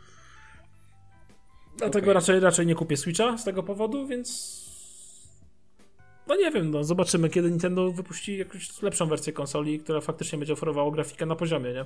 [1.78, 2.14] Dlatego okay.
[2.14, 4.64] raczej, raczej nie kupię Switcha z tego powodu, więc
[6.26, 10.52] no nie wiem, no zobaczymy, kiedy Nintendo wypuści jakąś lepszą wersję konsoli, która faktycznie będzie
[10.52, 11.84] oferowała grafikę na poziomie, nie?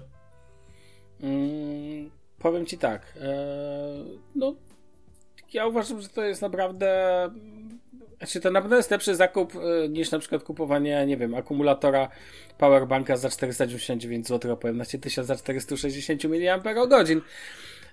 [1.20, 3.14] Mm, powiem ci tak.
[3.20, 3.36] E,
[4.34, 4.54] no,
[5.52, 7.30] ja uważam, że to jest naprawdę.
[8.18, 12.08] Znaczy, to naprawdę jest lepszy zakup e, niż na przykład kupowanie, nie wiem, akumulatora
[12.58, 17.22] powerbanka za 499 zł, opowiem na 1000 za 460 mAh.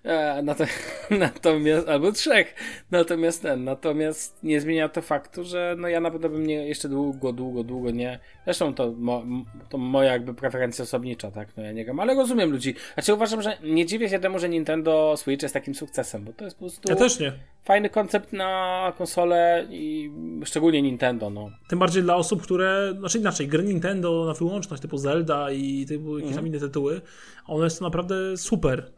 [0.03, 0.43] E,
[1.19, 2.55] natomiast, albo trzech.
[2.91, 6.89] Natomiast ten, natomiast nie zmienia to faktu, że no ja na pewno bym nie, jeszcze
[6.89, 8.19] długo, długo, długo nie.
[8.45, 9.23] Zresztą to, mo,
[9.69, 11.57] to moja jakby preferencja osobnicza, tak?
[11.57, 12.75] No ja nie gram, ale rozumiem ludzi.
[12.93, 16.45] Znaczy uważam, że nie dziwię się temu, że Nintendo Switch jest takim sukcesem, bo to
[16.45, 16.89] jest po prostu.
[16.89, 17.33] Ja też nie.
[17.63, 20.11] Fajny koncept na konsolę i
[20.45, 21.49] szczególnie Nintendo, no.
[21.67, 26.17] Tym bardziej dla osób, które, znaczy inaczej, gry Nintendo na wyłączność typu Zelda i typu
[26.17, 26.47] jakieś tam mm.
[26.47, 27.01] inne tytuły,
[27.47, 28.91] one są naprawdę super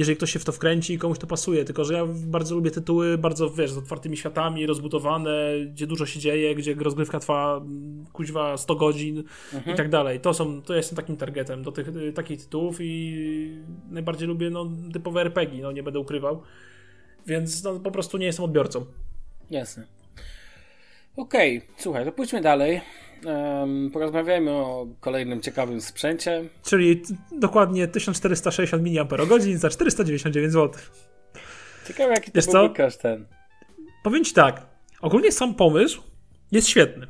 [0.00, 1.64] jeżeli ktoś się w to wkręci i komuś to pasuje.
[1.64, 5.32] Tylko, że ja bardzo lubię tytuły bardzo, wiesz, z otwartymi światami, rozbudowane,
[5.72, 9.74] gdzie dużo się dzieje, gdzie rozgrywka trwa mm, kuźwa 100 godzin mhm.
[9.74, 10.20] i tak dalej.
[10.20, 14.50] To są, to ja jestem takim targetem do tych, y, takich tytułów i najbardziej lubię
[14.50, 16.42] no, typowe RPG, no nie będę ukrywał.
[17.26, 18.86] Więc no, po prostu nie jestem odbiorcą.
[19.50, 19.86] Jasne.
[21.16, 22.80] Okej, okay, słuchaj, to pójdźmy dalej.
[23.92, 26.44] Porozmawiajmy o kolejnym ciekawym sprzęcie.
[26.62, 27.02] Czyli
[27.32, 30.80] dokładnie 1460 mAh za 499 zł.
[31.88, 33.26] Ciekawe, jaki to był ten.
[34.02, 34.66] Powiem ci tak.
[35.00, 36.02] Ogólnie sam pomysł
[36.52, 37.06] jest świetny.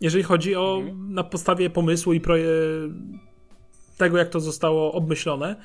[0.00, 1.14] Jeżeli chodzi o mhm.
[1.14, 2.48] na podstawie pomysłu i proje...
[3.98, 5.56] tego, jak to zostało obmyślone.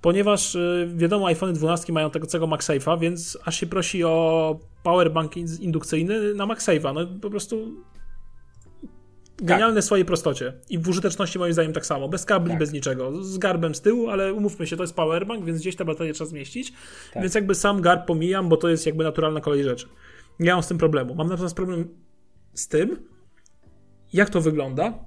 [0.00, 5.36] Ponieważ y, wiadomo, iPhone 12 mają tego całego MagSafe'a, więc aż się prosi o powerbank
[5.36, 6.94] indukcyjny na MagSafe'a.
[6.94, 7.84] No po prostu
[9.38, 12.08] Genialne w swojej prostocie i w użyteczności moim zdaniem tak samo.
[12.08, 12.58] Bez kabli, tak.
[12.58, 13.22] bez niczego.
[13.24, 16.30] Z garbem z tyłu, ale umówmy się, to jest powerbank, więc gdzieś ta bateria trzeba
[16.30, 16.72] zmieścić.
[17.12, 17.22] Tak.
[17.22, 19.86] Więc jakby sam garb pomijam, bo to jest jakby naturalna kolej rzeczy.
[20.40, 21.14] Nie mam z tym problemu.
[21.14, 21.88] Mam natomiast problem
[22.54, 22.96] z tym,
[24.12, 24.98] jak to wygląda.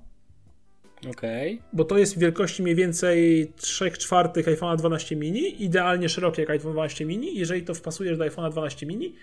[1.09, 1.53] Okej.
[1.53, 1.69] Okay.
[1.73, 6.71] Bo to jest wielkości mniej więcej 3 czwartych iPhone'a 12 mini, idealnie szerokie jak iPhone
[6.71, 7.35] 12 mini.
[7.35, 9.15] Jeżeli to wpasujesz do iPhone'a 12 mini,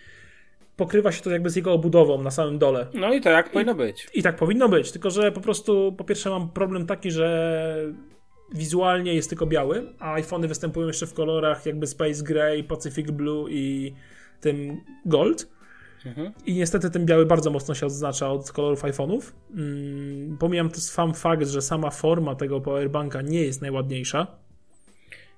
[0.76, 2.86] pokrywa się to jakby z jego obudową na samym dole.
[2.94, 4.08] No i to jak powinno być.
[4.14, 7.76] I tak powinno być, tylko że po prostu po pierwsze mam problem taki, że
[8.54, 13.50] wizualnie jest tylko biały, a iPhony występują jeszcze w kolorach jakby Space Gray, Pacific Blue
[13.50, 13.94] i
[14.40, 15.56] tym Gold.
[16.06, 16.32] Mhm.
[16.46, 19.32] I niestety ten biały bardzo mocno się odznacza od kolorów iPhone'ów.
[19.54, 24.26] Hmm, pomijam to sam fakt, że sama forma tego powerbanka nie jest najładniejsza.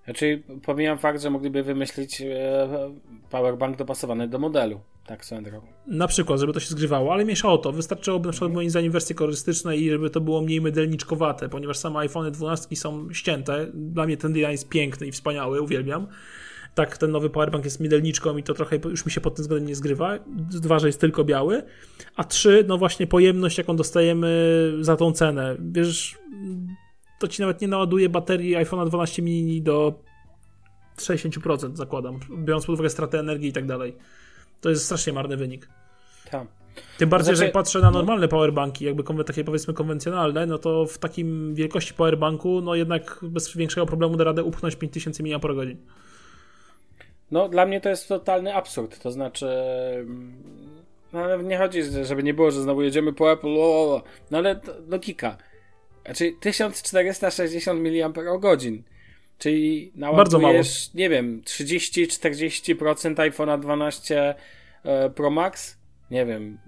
[0.05, 2.68] Znaczy, pomijam fakt, że mogliby wymyślić e,
[3.31, 4.81] powerbank dopasowany do modelu.
[5.09, 5.66] Tak, swoją drogą.
[5.87, 7.73] Na przykład, żeby to się zgrywało, ale mniejsza o to.
[7.73, 11.99] Wystarczyłoby na przykład moim zdaniem wersje kolorystyczne i żeby to było mniej mydelniczkowate, ponieważ same
[11.99, 13.67] iPhone 12 są ścięte.
[13.75, 16.06] Dla mnie ten design jest piękny i wspaniały, uwielbiam.
[16.75, 19.69] Tak, ten nowy powerbank jest mydelniczką i to trochę już mi się pod tym względem
[19.69, 20.19] nie zgrywa.
[20.50, 21.63] Dwa, że jest tylko biały.
[22.17, 25.56] A trzy, no właśnie pojemność, jaką dostajemy za tą cenę.
[25.61, 26.19] Wiesz,
[27.19, 30.02] to ci nawet nie naładuje baterii iPhone'a 12 mini do
[30.96, 33.96] 60% zakładam, biorąc pod uwagę stratę energii i tak dalej.
[34.61, 35.69] To jest strasznie marny wynik.
[36.31, 36.46] Tam.
[36.98, 40.87] Tym bardziej, Znaczy- że jak patrzę na normalne powerbanki, jakby takie powiedzmy konwencjonalne, no to
[40.87, 45.42] w takim wielkości powerbanku, no jednak bez większego problemu da radę upchnąć 5000 mAh.
[47.31, 48.98] No, dla mnie to jest totalny absurd.
[49.02, 49.46] To znaczy.
[51.13, 53.56] No, nie chodzi, że- żeby nie było, że znowu jedziemy po Apple.
[53.59, 54.02] o.
[54.31, 55.37] No ale logika.
[56.04, 58.13] Znaczy 1460 mAh.
[59.38, 64.34] Czyli naładujesz, nie wiem, 30-40% iPhone'a 12
[64.84, 65.78] e, Pro Max?
[66.10, 66.58] Nie wiem.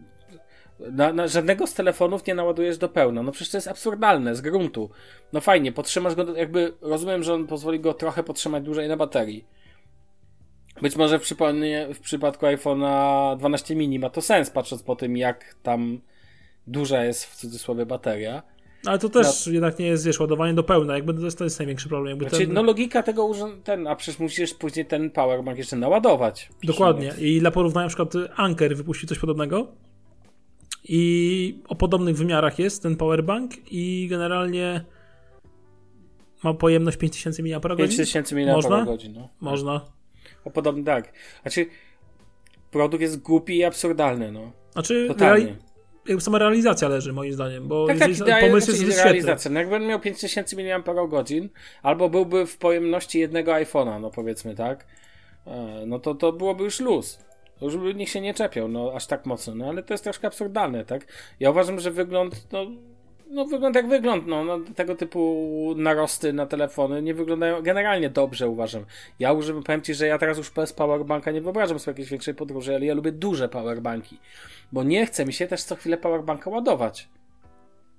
[0.80, 3.22] Na, na żadnego z telefonów nie naładujesz do pełna.
[3.22, 4.90] No przecież to jest absurdalne z gruntu.
[5.32, 9.44] No fajnie, podtrzymasz go, jakby rozumiem, że on pozwoli go trochę podtrzymać dłużej na baterii.
[10.82, 11.22] Być może w,
[11.94, 16.00] w przypadku iPhone'a 12 mini ma to sens, patrząc po tym, jak tam
[16.66, 18.42] duża jest w cudzysłowie bateria.
[18.86, 21.58] Ale to też jednak nie jest, wiesz, ładowanie do pełna, jakby to jest, to jest
[21.58, 22.10] największy problem.
[22.10, 22.54] Jakby Znaczy, ten...
[22.54, 23.30] no logika tego
[23.64, 26.48] ten, a przecież musisz później ten powerbank jeszcze naładować.
[26.58, 27.12] Przecież Dokładnie.
[27.18, 29.66] nie- I dla porównania, na przykład Anker wypuścił coś podobnego.
[30.84, 34.84] I o podobnych wymiarach jest ten powerbank i generalnie
[36.44, 37.76] ma pojemność 5000 mAh.
[37.76, 38.76] 5000 Można?
[38.84, 38.88] mAh.
[39.14, 39.28] No.
[39.40, 39.80] Można.
[40.44, 41.12] O podobny, tak.
[41.42, 41.66] Znaczy,
[42.70, 44.52] produkt jest głupi i absurdalny, no.
[44.72, 45.46] Znaczy, Totalnie.
[45.46, 45.69] reali-
[46.08, 49.04] jakby sama realizacja leży, moim zdaniem, bo Tak, tak, jeżeli- idea- pomysł znaczy, jest świetny.
[49.12, 49.50] realizacja.
[49.50, 51.50] No jakbym miał 5000 mAh,
[51.82, 54.86] albo byłby w pojemności jednego iPhone'a, no powiedzmy tak,
[55.46, 57.18] e, no to, to byłoby już luz.
[57.58, 60.04] To Już by nikt się nie czepiał, no aż tak mocno, no ale to jest
[60.04, 61.06] troszkę absurdalne, tak?
[61.40, 62.66] Ja uważam, że wygląd, no,
[63.30, 68.48] no wygląd jak wygląd, no, no tego typu narosty na telefony nie wyglądają generalnie dobrze,
[68.48, 68.84] uważam.
[69.18, 72.34] Ja używam, powiem Ci, że ja teraz już bez powerbanka nie wyobrażam sobie jakiejś większej
[72.34, 74.18] podróży, ale ja lubię duże powerbanki,
[74.72, 77.08] bo nie chce mi się też co chwilę powerbanka ładować.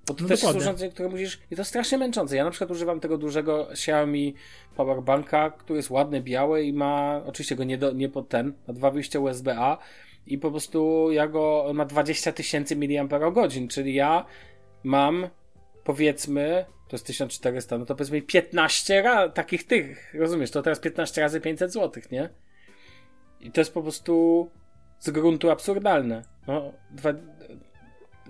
[0.06, 1.40] Bo to No też jest urządzenie, które musisz.
[1.50, 2.36] I to strasznie męczące.
[2.36, 4.34] Ja na przykład używam tego dużego Xiaomi
[4.76, 7.22] Powerbanka, który jest ładny, biały i ma.
[7.26, 9.78] Oczywiście go nie, do, nie pod ten, ma dwa wyjścia USB-A
[10.26, 11.64] i po prostu ja go.
[11.64, 14.24] On ma 20 tysięcy mAh, czyli ja
[14.84, 15.28] mam
[15.84, 16.64] powiedzmy.
[16.88, 20.50] To jest 1400, no to powiedzmy 15 ra- takich tych, rozumiesz?
[20.50, 22.28] To teraz 15 razy 500 zł, nie?
[23.40, 24.50] I to jest po prostu
[24.98, 26.22] z gruntu absurdalne.
[26.46, 27.10] No, dwa,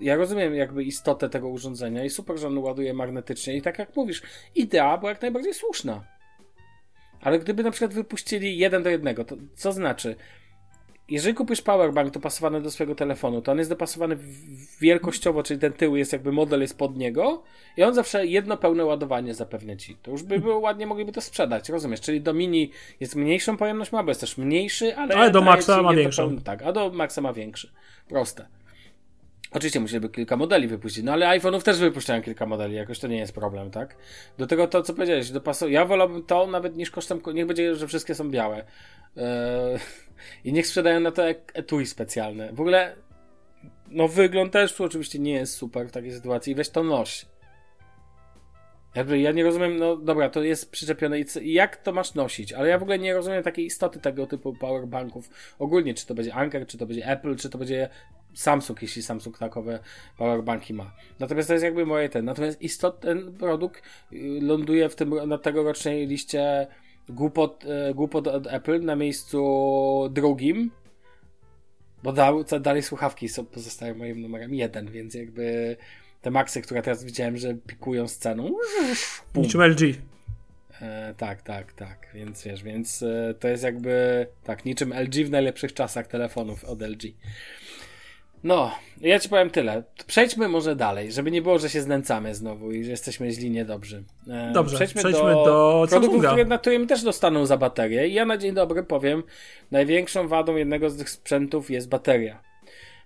[0.01, 3.95] ja rozumiem jakby istotę tego urządzenia i super, że on ładuje magnetycznie i tak jak
[3.95, 4.21] mówisz,
[4.55, 6.03] idea była jak najbardziej słuszna.
[7.21, 10.15] Ale gdyby na przykład wypuścili jeden do jednego, to co znaczy?
[11.09, 14.17] Jeżeli kupisz powerbank dopasowany do swojego telefonu, to on jest dopasowany
[14.81, 17.43] wielkościowo, czyli ten tył jest jakby model jest pod niego
[17.77, 19.95] i on zawsze jedno pełne ładowanie zapewnia ci.
[20.03, 22.01] To już by było ładnie, mogliby to sprzedać, rozumiesz?
[22.01, 25.81] Czyli do mini jest mniejszą pojemność ma, bo jest też mniejszy, ale, Ale do maxa
[25.81, 26.23] ma większą.
[26.29, 27.71] pełne- tak, a do maxa ma większy.
[28.07, 28.45] Proste.
[29.53, 33.17] Oczywiście musieliby kilka modeli wypuścić, no ale iPhone'ów też wypuszczają kilka modeli, jakoś to nie
[33.17, 33.95] jest problem, tak?
[34.37, 35.69] Do tego to, co powiedziałeś, dopasu...
[35.69, 38.65] ja wolałbym to nawet niż kosztem, niech będzie, że wszystkie są białe.
[39.17, 39.79] Eee,
[40.43, 41.23] I niech sprzedają na to
[41.53, 42.53] etui specjalne.
[42.53, 42.95] W ogóle,
[43.87, 47.25] no wygląd też tu oczywiście nie jest super w takiej sytuacji, weź to noś.
[48.95, 52.69] Jakby ja nie rozumiem, no dobra, to jest przyczepione i jak to masz nosić, ale
[52.69, 55.29] ja w ogóle nie rozumiem takiej istoty tego typu powerbanków.
[55.59, 57.89] Ogólnie, czy to będzie Anker, czy to będzie Apple, czy to będzie
[58.33, 59.79] Samsung, jeśli Samsung takowe
[60.17, 60.95] powerbanki ma.
[61.19, 62.25] Natomiast to jest jakby moje ten.
[62.25, 63.83] Natomiast istot, ten produkt
[64.13, 66.67] y, ląduje w tym, na tegorocznej liście
[67.09, 70.71] głupot, e, głupot od Apple na miejscu drugim,
[72.03, 72.13] bo
[72.59, 75.77] dalej słuchawki są, pozostają moim numerem jeden, więc jakby
[76.23, 78.55] te maksy, które teraz widziałem, że pikują z ceną.
[79.33, 79.43] Bum.
[79.43, 79.81] Niczym LG.
[80.81, 82.07] E, tak, tak, tak.
[82.13, 86.81] Więc wiesz, więc e, to jest jakby tak, niczym LG w najlepszych czasach telefonów od
[86.81, 87.03] LG.
[88.43, 88.71] No,
[89.01, 89.83] ja ci powiem tyle.
[90.07, 94.03] Przejdźmy może dalej, żeby nie było, że się znęcamy znowu i że jesteśmy źli, niedobrzy.
[94.29, 96.27] E, Dobrze, przejdźmy do produktów, Samsunga.
[96.29, 98.07] które, na którym też dostaną za baterię.
[98.07, 99.23] I ja na dzień dobry powiem,
[99.71, 102.52] największą wadą jednego z tych sprzętów jest bateria.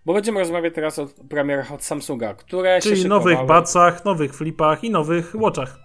[0.07, 3.33] Bo będziemy rozmawiać teraz o premierach od Samsunga, które się Czyli szykowały.
[3.33, 5.79] nowych Batsach, nowych Flipach i nowych Watchach.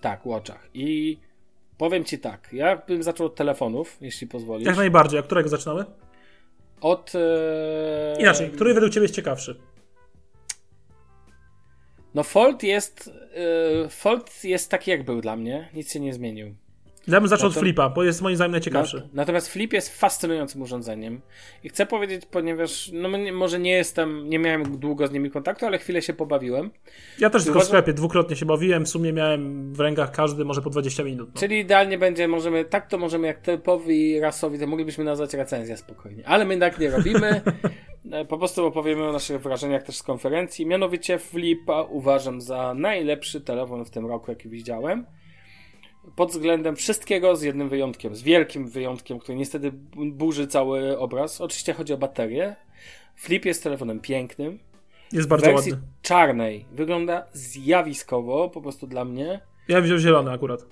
[0.00, 0.68] Tak, Watchach.
[0.74, 1.18] I
[1.76, 4.66] powiem ci tak, ja bym zaczął od telefonów, jeśli pozwolisz.
[4.66, 5.20] Jak najbardziej.
[5.20, 5.84] A którego zaczynamy?
[6.80, 7.12] Od.
[7.14, 8.20] E...
[8.20, 9.60] Inaczej, który według Ciebie jest ciekawszy?
[12.14, 13.10] No, Fold jest.
[13.84, 13.88] E...
[13.88, 15.68] Fold jest taki, jak był dla mnie.
[15.74, 16.54] Nic się nie zmienił.
[17.08, 18.96] Ja bym zaczął No od flipa, bo jest moim zdaniem najciekawszy.
[18.96, 21.20] Na- Natomiast Flip jest fascynującym urządzeniem.
[21.64, 25.78] I chcę powiedzieć, ponieważ no może nie jestem, nie miałem długo z nimi kontaktu, ale
[25.78, 26.70] chwilę się pobawiłem.
[27.18, 30.62] Ja też tylko w sklepie dwukrotnie się bawiłem, w sumie miałem w rękach każdy może
[30.62, 31.30] po 20 minut.
[31.34, 31.40] No.
[31.40, 36.22] Czyli idealnie będzie, możemy, tak to możemy jak typowi rasowi, to moglibyśmy nazwać recenzję spokojnie.
[36.26, 37.40] Ale my tak nie robimy.
[38.12, 40.66] E, Po prostu opowiemy o naszych wrażeniach też z konferencji.
[40.66, 45.06] Mianowicie Flipa uważam za najlepszy telefon w tym roku, jaki widziałem.
[46.16, 51.40] Pod względem wszystkiego z jednym wyjątkiem, z wielkim wyjątkiem, który niestety bu- burzy cały obraz.
[51.40, 52.56] Oczywiście chodzi o baterię.
[53.16, 54.58] Flip jest telefonem pięknym.
[55.12, 55.78] Jest bardzo ładny.
[56.02, 59.40] czarnej wygląda zjawiskowo, po prostu dla mnie.
[59.68, 60.64] Ja wziął zielony akurat.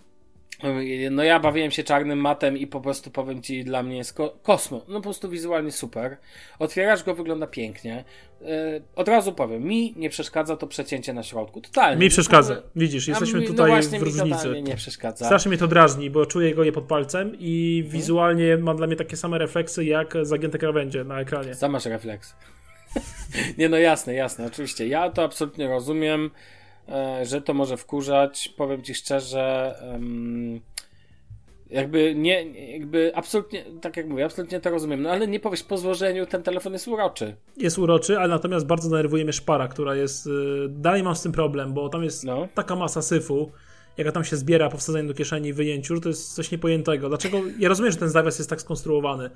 [1.10, 4.38] No ja bawiłem się czarnym matem i po prostu powiem ci, dla mnie jest ko-
[4.42, 4.84] kosmo.
[4.88, 6.16] No po prostu wizualnie super.
[6.58, 8.04] Otwierasz go, wygląda pięknie.
[8.40, 8.46] Yy,
[8.96, 11.60] od razu powiem, mi nie przeszkadza to przecięcie na środku.
[11.60, 12.04] Totalnie.
[12.04, 12.52] Mi przeszkadza.
[12.54, 14.30] Ogóle- Widzisz, jesteśmy mi- tutaj no w mi różnicy.
[14.36, 15.24] totalnie nie przeszkadza.
[15.26, 17.92] Strasznie mnie to drażni, bo czuję go je pod palcem i Mhm.
[18.00, 21.54] wizualnie ma dla mnie takie same refleksy jak zagięte krawędzie na ekranie.
[21.54, 22.34] Sam masz refleks.
[23.58, 24.88] nie no jasne, jasne, oczywiście.
[24.88, 26.30] Ja to absolutnie rozumiem,
[27.22, 28.48] że to może wkurzać.
[28.56, 29.74] Powiem ci szczerze,
[31.70, 35.02] jakby nie, jakby absolutnie, tak jak mówię, absolutnie to rozumiem.
[35.02, 37.36] No ale nie powiesz, po złożeniu ten telefon jest uroczy.
[37.56, 40.26] Jest uroczy, ale natomiast bardzo denerwuje mnie szpara, która jest...
[40.26, 40.30] y,
[40.68, 42.48] Dalej mam z tym problem, bo tam jest No.
[42.54, 43.50] taka masa syfu,
[43.96, 47.08] jaka tam się zbiera po wsadzeniu do kieszeni i wyjęciu, że to jest coś niepojętego.
[47.08, 47.38] Dlaczego?
[47.58, 49.30] Ja rozumiem, że ten zawias jest tak skonstruowany,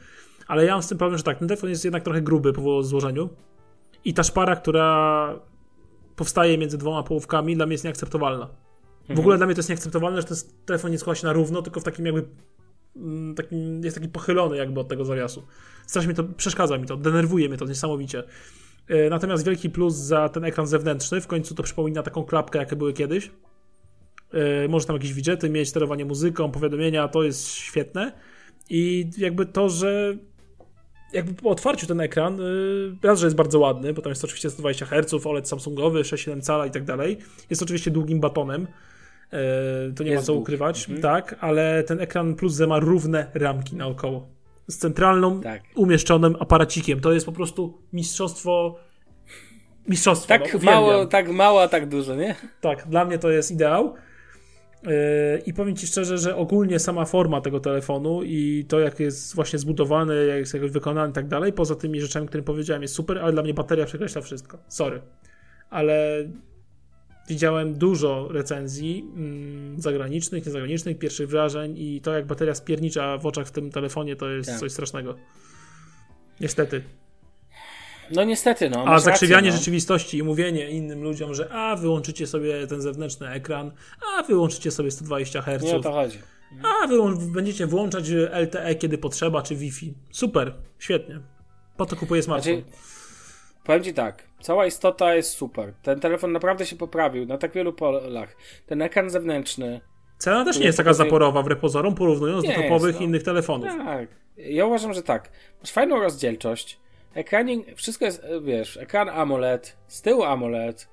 [0.47, 2.83] ale ja mam z tym problem, że tak, ten telefon jest jednak trochę gruby po
[2.83, 3.29] złożeniu
[4.05, 5.41] i ta szpara, która
[6.21, 8.49] powstaje między dwoma połówkami, dla mnie jest nieakceptowalna.
[9.09, 11.63] W ogóle dla mnie to jest nieakceptowalne, że ten telefon nie składa się na równo,
[11.63, 12.25] tylko w takim jakby
[12.97, 15.43] mm, takim, jest taki pochylony jakby od tego zawiasu.
[15.87, 18.23] Strasznie mi to, przeszkadza mi to, denerwuje mnie to niesamowicie.
[18.89, 22.77] E, Natomiast wielki plus za ten ekran zewnętrzny, w końcu to przypomina taką klapkę, jakie
[22.77, 23.31] były kiedyś.
[24.33, 28.13] E, Może tam jakieś widgety mieć, sterowanie muzyką, powiadomienia, to jest świetne.
[28.71, 30.17] I jakby to, że
[31.13, 34.51] jakby po otwarciu ten ekran, y, raz, że jest bardzo ładny, bo tam jest oczywiście
[34.51, 37.19] 120 Hz, OLED Samsungowy, 6,7 cala i tak dalej.
[37.51, 40.43] Jest oczywiście długim batonem, y, to nie ma Jest co długi.
[40.43, 41.03] ukrywać, Mhm.
[41.03, 44.29] tak, ale ten ekran Plus Z ma równe ramki naokoło.
[44.69, 45.63] Z centralną, Tak.
[45.75, 47.01] umieszczonym aparacikiem.
[47.01, 48.77] To jest po prostu mistrzostwo.
[49.89, 50.29] Mistrzostwo.
[50.29, 52.35] Tak no, mało, tak mało, a tak dużo, nie?
[52.61, 53.95] Tak, dla mnie to jest ideał.
[54.83, 54.91] Yy,
[55.47, 59.59] I powiem Ci szczerze, że ogólnie sama forma tego telefonu i to, jak jest właśnie
[59.59, 63.19] zbudowany, jak jest jakoś wykonany i tak dalej, poza tymi rzeczami, które powiedziałem, jest super,
[63.19, 64.59] ale dla mnie bateria przekreśla wszystko.
[64.69, 65.01] Sorry.
[65.71, 66.25] Ale
[67.29, 73.47] widziałem dużo recenzji mm, zagranicznych, niezagranicznych, pierwszych wrażeń i to, jak bateria spiernicza w oczach
[73.47, 74.61] w tym telefonie, to jest Tak.
[74.61, 75.15] coś strasznego.
[76.41, 76.83] Niestety.
[78.11, 78.85] No niestety, no.
[78.87, 79.59] A zakrzywianie rację, no.
[79.59, 83.73] rzeczywistości i mówienie innym ludziom, że a wyłączycie sobie ten zewnętrzny ekran,
[84.19, 86.19] a wyłączycie sobie 120 Hz, Nie o to chodzi.
[86.63, 89.95] a wyłą- będziecie włączać LTE kiedy potrzeba, czy Wi-Fi.
[90.11, 91.21] Super, świetnie.
[91.77, 92.55] Po to kupuję smartfon.
[92.55, 92.71] Znaczy,
[93.65, 95.75] powiem ci tak, cała istota jest super.
[95.83, 98.37] Ten telefon naprawdę się poprawił na tak wielu polach.
[98.67, 99.81] Ten ekran zewnętrzny.
[100.19, 103.07] Cena też nie jest taka zaporowa wbrew pozorom, porównując do topowych jest, no.
[103.07, 103.69] innych telefonów.
[103.69, 104.09] Tak.
[104.37, 105.31] Ja uważam, że tak.
[105.61, 106.80] Masz fajną rozdzielczość.
[107.15, 110.89] Ekranik, wszystko jest, e, wiesz, ekran AMOLED, z tyłu AMOLED,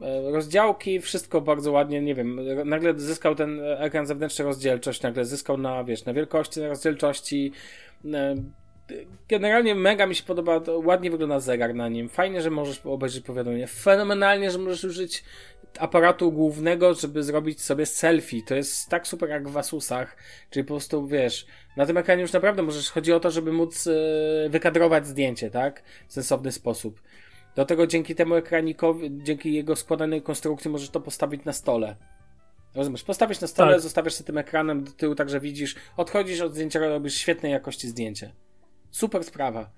[0.00, 5.02] e, rozdziałki, wszystko bardzo ładnie, nie wiem, r- nagle zyskał ten e, ekran zewnętrzny rozdzielczość,
[5.02, 7.52] nagle zyskał na, wiesz, na wielkości, na rozdzielczości.
[9.28, 12.08] Generalnie mega mi się podoba, to ładnie wygląda zegar na nim.
[12.08, 13.66] Fajnie, że możesz obejrzeć powiadomienie.
[13.66, 15.24] Fenomenalnie, że możesz użyć
[15.78, 18.42] aparatu głównego, żeby zrobić sobie selfie.
[18.46, 20.16] To jest tak super jak w Asusach,
[20.50, 23.86] czyli po prostu wiesz, na tym ekranie już naprawdę możesz, chodzi o to, żeby móc
[23.86, 23.92] e,
[24.48, 25.82] wykadrować zdjęcie, tak?
[26.08, 27.02] W sensowny sposób.
[27.56, 31.96] Do tego dzięki temu ekranikowi, dzięki jego składanej konstrukcji możesz to postawić na stole.
[32.74, 33.02] Rozumiesz?
[33.02, 33.80] Postawisz na stole, Tak.
[33.80, 37.88] zostawiasz się tym ekranem do tyłu, tak że widzisz, odchodzisz od zdjęcia, robisz świetnej jakości
[37.88, 38.32] zdjęcie.
[38.92, 39.70] Super sprawa.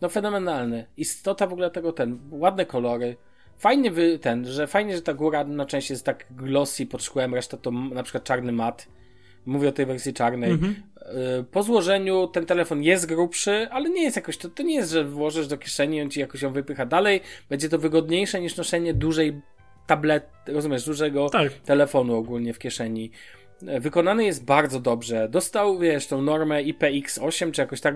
[0.00, 0.86] No fenomenalny.
[0.96, 3.16] Istota w ogóle tego ten, ładne kolory.
[3.58, 7.34] Fajnie wy, ten, że fajnie, że ta góra na części jest tak glossy pod szkłem,
[7.34, 8.88] reszta to na przykład czarny mat.
[9.46, 10.50] Mówię o tej wersji czarnej.
[10.50, 10.74] Mhm.
[11.40, 14.90] Y, Po złożeniu ten telefon jest grubszy, ale nie jest jakoś, to, to nie jest,
[14.92, 17.20] że włożysz do kieszeni i on ci jakoś ją wypycha dalej.
[17.48, 19.40] Będzie to wygodniejsze niż noszenie dużej
[19.86, 21.52] tablet, rozumiesz, dużego Tak.
[21.52, 23.10] telefonu ogólnie w kieszeni.
[23.80, 25.28] Wykonany jest bardzo dobrze.
[25.28, 27.94] Dostał, wiesz, tą normę IPX8, czy jakoś tak.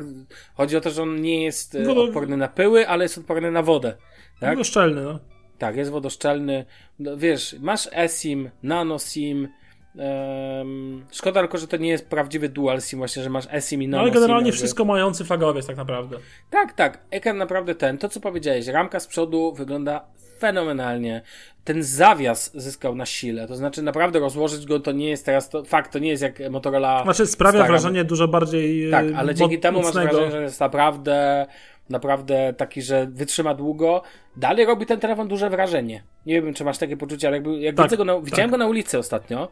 [0.54, 3.50] Chodzi o to, że on nie jest e, Wodo- odporny na pyły, ale jest odporny
[3.50, 3.96] na wodę.
[4.40, 4.56] Tak?
[4.56, 4.64] Tak?
[4.66, 5.18] szczelny, no.
[5.58, 6.64] Tak, jest wodoszczelny.
[6.98, 9.48] No, wiesz, masz eSIM, nano SIM.
[9.98, 13.88] em, szkoda tylko, że to nie jest prawdziwy dual SIM, właśnie, że masz eSIM i
[13.88, 16.16] No nano ale generalnie jakby- wszystko mający flagowiec tak naprawdę.
[16.50, 16.98] Tak, tak.
[17.10, 17.98] Ekran naprawdę ten.
[17.98, 20.04] To, co powiedziałeś, ramka z przodu wygląda
[20.40, 21.22] fenomenalnie.
[21.64, 25.64] Ten zawias zyskał na sile, to znaczy naprawdę rozłożyć go to nie jest teraz, to,
[25.64, 27.68] fakt, to nie jest jak Motorola Znaczy sprawia stara.
[27.68, 31.46] wrażenie dużo bardziej Tak, e, ale dzięki temu masz wrażenie, że jest naprawdę,
[31.90, 34.02] naprawdę taki, że wytrzyma długo.
[34.36, 36.02] Dalej robi ten telefon duże wrażenie.
[36.26, 38.58] Nie wiem, czy masz takie poczucie, ale jakby, jak Tak, widzę go na, widziałem tak.
[38.60, 39.48] go na ulicy ostatnio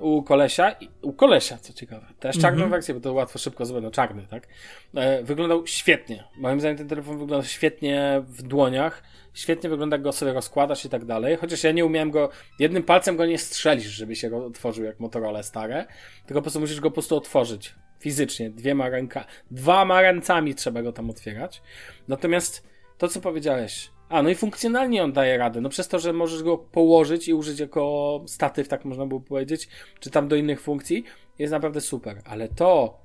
[0.00, 2.06] u kolesia, i- u kolesia, co ciekawe.
[2.20, 2.70] Też czarną Mhm.
[2.70, 4.48] wersję, bo to łatwo szybko zrobić, no czarny, tak?
[4.94, 6.24] E, wyglądał świetnie.
[6.36, 9.02] Moim zdaniem ten telefon wygląda świetnie w dłoniach.
[9.34, 11.36] Świetnie wygląda, jak go sobie rozkładasz i tak dalej.
[11.36, 15.42] Chociaż ja nie umiałem go, jednym palcem go nie strzelisz, żeby się otworzył jak Motorola
[15.42, 15.86] stare.
[16.26, 17.74] Tylko po prostu musisz go po prostu otworzyć.
[18.00, 21.62] Fizycznie, dwiema ręka, dwoma ręcami trzeba go tam otwierać.
[22.08, 22.66] Natomiast
[22.98, 25.60] to, co powiedziałeś, a no i funkcjonalnie on daje radę.
[25.60, 29.68] No przez to, że możesz go położyć i użyć jako statyw, tak można było powiedzieć,
[30.00, 31.04] czy tam do innych funkcji,
[31.38, 32.22] jest naprawdę super.
[32.24, 33.00] Ale to,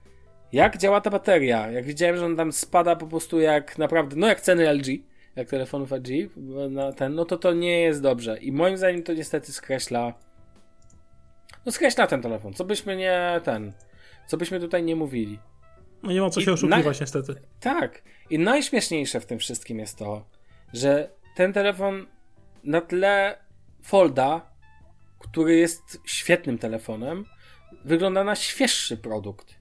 [0.51, 4.27] jak działa ta bateria, jak widziałem, że on tam spada po prostu jak naprawdę, no
[4.27, 4.87] jak ceny LG,
[5.35, 6.09] jak telefonów LG,
[6.69, 8.37] na ten, no to to nie jest dobrze.
[8.37, 10.13] I moim zdaniem to niestety skreśla,
[11.65, 12.53] no skreśla ten telefon.
[12.53, 13.73] Co byśmy nie, ten,
[14.27, 15.39] co byśmy tutaj nie mówili.
[16.03, 17.35] No nie ma co I się oszukiwać na- niestety.
[17.59, 18.01] Tak.
[18.29, 20.25] I najśmieszniejsze w tym wszystkim jest to,
[20.75, 22.05] że ten telefon
[22.63, 23.37] na tle
[23.81, 24.41] Folda,
[25.19, 27.25] który jest świetnym telefonem,
[27.85, 29.55] wygląda na świeższy produkt.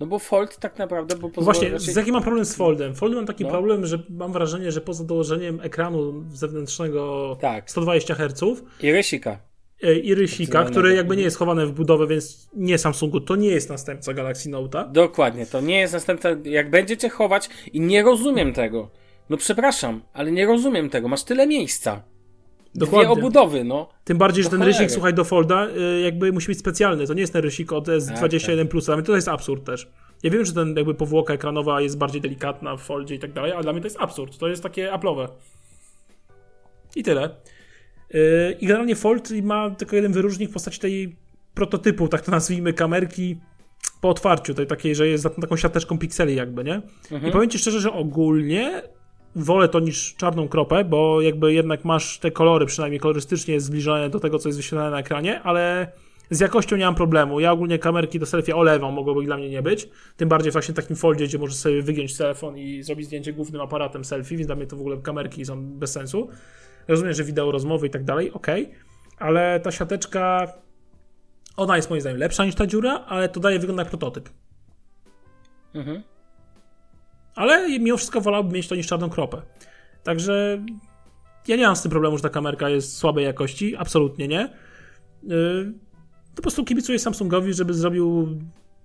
[0.00, 1.94] No bo Fold tak naprawdę, bo pozwala Właśnie, raczej...
[1.94, 2.94] z jakim mam problem z Foldem?
[2.94, 3.50] Foldem mam taki No.
[3.50, 7.70] problem, że mam wrażenie, że poza dołożeniem ekranu zewnętrznego Tak.
[7.70, 8.42] 120 Hz
[8.80, 9.38] I rysika.
[9.82, 13.48] e, i rysika, który jakby nie jest chowane w budowę, więc nie Samsungu, to nie
[13.48, 14.92] jest następca Galaxy Note'a.
[14.92, 16.28] Dokładnie, to nie jest następca.
[16.44, 18.90] Jak będziecie chować i nie rozumiem tego.
[19.30, 21.08] No przepraszam, ale nie rozumiem tego.
[21.08, 22.02] Masz tyle miejsca.
[22.74, 23.14] Dokładnie.
[23.14, 23.88] Dwie obudowy, no.
[24.04, 27.06] Tym bardziej, że ten rysik, słuchaj, do Folda y, jakby musi być specjalny.
[27.06, 28.68] To nie jest ten rysik od S21 tak.
[28.68, 28.86] Plus.
[28.86, 29.88] Dla mnie to jest absurd też.
[30.22, 33.52] Ja wiem, że ten jakby powłoka ekranowa jest bardziej delikatna w Foldzie i tak dalej,
[33.52, 34.38] ale dla mnie to jest absurd.
[34.38, 35.28] To jest takie Apple'owe.
[36.96, 37.30] I tyle.
[38.14, 41.16] Y, I generalnie Fold ma tylko jeden wyróżnik w postaci tej
[41.54, 43.40] prototypu, tak to nazwijmy, kamerki
[44.00, 46.82] po otwarciu, tej takiej, że jest za taką siateczką pikseli jakby, nie?
[47.28, 48.82] I powiem Ci szczerze, że ogólnie
[49.36, 54.20] wolę to niż czarną kropę, bo jakby jednak masz te kolory, przynajmniej kolorystycznie zbliżone do
[54.20, 55.92] tego, co jest wyświetlane na ekranie, ale
[56.30, 57.40] z jakością nie mam problemu.
[57.40, 59.88] Ja ogólnie kamerki do selfie olewam, mogłoby ich dla mnie nie być.
[60.16, 63.60] Tym bardziej właśnie w takim foldzie, gdzie możesz sobie wygiąć telefon i zrobić zdjęcie głównym
[63.60, 66.28] aparatem selfie, więc dla mnie to w ogóle kamerki są bez sensu.
[66.88, 68.70] Rozumiem, że wideo rozmowy i tak dalej, okej,
[69.18, 70.52] ale ta siateczka,
[71.56, 74.28] ona jest moim zdaniem lepsza niż ta dziura, ale to daje wygląd jak prototyp.
[75.74, 76.02] Mhm.
[77.34, 79.42] Ale mimo wszystko wolałbym mieć to niż czarną kropę.
[80.02, 80.64] Także
[81.48, 83.76] ja nie mam z tym problemu, że ta kamerka jest słabej jakości.
[83.76, 84.48] Absolutnie nie.
[85.22, 85.72] Yy,
[86.30, 88.28] To po prostu kibicuję Samsungowi, żeby zrobił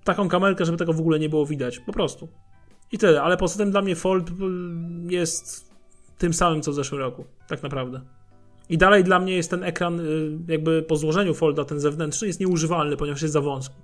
[0.03, 1.79] taką kamerkę, żeby tego w ogóle nie było widać.
[1.79, 2.27] Po prostu.
[2.91, 3.21] I tyle.
[3.21, 4.33] Ale poza tym dla mnie Fold y,
[5.09, 5.73] jest
[6.17, 7.25] tym samym, co w zeszłym roku.
[7.47, 8.01] Tak naprawdę.
[8.69, 12.39] I dalej dla mnie jest ten ekran, y, jakby po złożeniu Folda, ten zewnętrzny, jest
[12.39, 13.75] nieużywalny, ponieważ jest za wąski.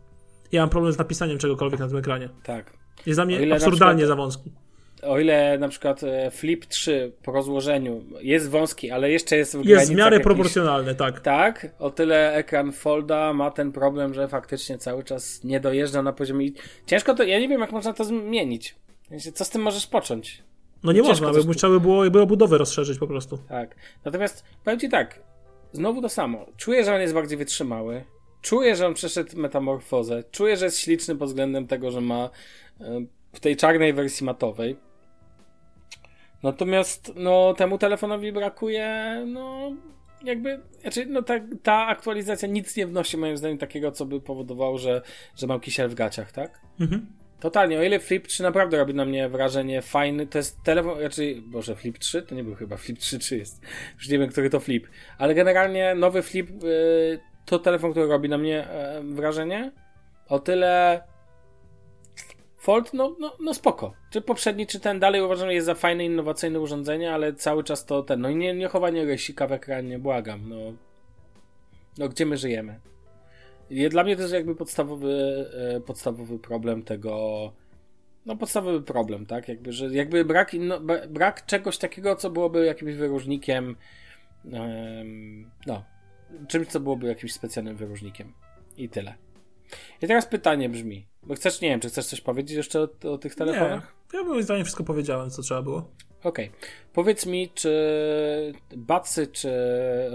[0.53, 2.29] Ja mam problem z napisaniem czegokolwiek na tym ekranie.
[2.43, 2.73] Tak.
[3.05, 4.51] Jest dla mnie absurdalnie przykład- za wąski.
[5.03, 9.55] O ile na przykład e, Flip 3 po rozłożeniu jest wąski, ale jeszcze jest w
[9.55, 11.19] Jest w granicach miarę jakichś- proporcjonalny, tak.
[11.21, 16.13] Tak, o tyle ekran Folda ma ten problem, że faktycznie cały czas nie dojeżdża na
[16.13, 16.49] poziomie.
[16.87, 18.75] Ciężko to, ja nie wiem, jak można to zmienić.
[19.33, 20.43] Co z tym możesz począć?
[20.83, 23.37] No nie Ciężko można, by tu- trzeba by było jakby obudowę rozszerzyć po prostu.
[23.49, 23.75] Tak.
[24.05, 25.19] Natomiast powiem ci tak,
[25.71, 26.45] znowu to samo.
[26.57, 28.03] Czuję, że on jest bardziej wytrzymały.
[28.43, 30.23] Czuję, że on przeszedł metamorfozę.
[30.31, 32.29] Czuję, że jest śliczny pod względem tego, że ma
[32.81, 34.77] e, w tej czarnej wersji matowej.
[36.43, 39.71] Natomiast no, temu telefonowi brakuje, no,
[40.23, 41.33] jakby, znaczy, no, ta,
[41.63, 45.01] ta aktualizacja nic nie wnosi, moim zdaniem, takiego, co by powodowało, że,
[45.35, 46.61] że mam kisiel w gaciach, tak?
[46.79, 47.07] Mhm.
[47.39, 51.41] Totalnie, o ile Flip 3 naprawdę robi na mnie wrażenie fajny, to jest telefon, raczej,
[51.41, 52.21] boże, Flip 3?
[52.21, 53.61] To nie był chyba Flip 3, czy jest?
[53.95, 54.87] Już nie wiem, który to Flip.
[55.17, 59.71] Ale generalnie nowy Flip y, to telefon, który robi na mnie e, wrażenie.
[60.29, 61.01] O tyle
[62.63, 63.93] Fold, no, no, no spoko.
[64.09, 68.03] Czy poprzedni, czy ten dalej uważam, jest za fajne, innowacyjne urządzenie, ale cały czas to
[68.03, 70.55] ten, no i nie, nie chowanie rysika w ekranie, błagam, no.
[71.97, 72.79] No, gdzie my żyjemy?
[73.69, 77.51] I Dla mnie to jest jakby podstawowy, e, podstawowy problem tego.
[78.25, 79.47] No, podstawowy problem, tak?
[79.47, 83.75] Jakby, że jakby brak, inno, bra- brak czegoś takiego, co byłoby jakimś wyróżnikiem.
[84.53, 85.83] em, no,
[86.47, 88.33] czymś, co byłoby jakimś specjalnym wyróżnikiem.
[88.77, 89.15] I tyle.
[90.01, 91.05] I teraz pytanie brzmi.
[91.23, 93.95] Bo chcesz, nie wiem, czy chcesz coś powiedzieć jeszcze o, o tych Nie, telefonach?
[94.13, 95.89] ja moim zdaniem wszystko powiedziałem, co trzeba było.
[96.23, 96.51] Okej.
[96.93, 99.51] Powiedz mi, czy Batsy, czy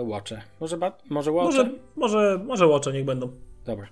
[0.05, 0.43] Watche?
[0.61, 1.59] Może, bat, może Watche?
[1.59, 3.33] Może, może, może łocze niech będą.
[3.65, 3.89] Dobra.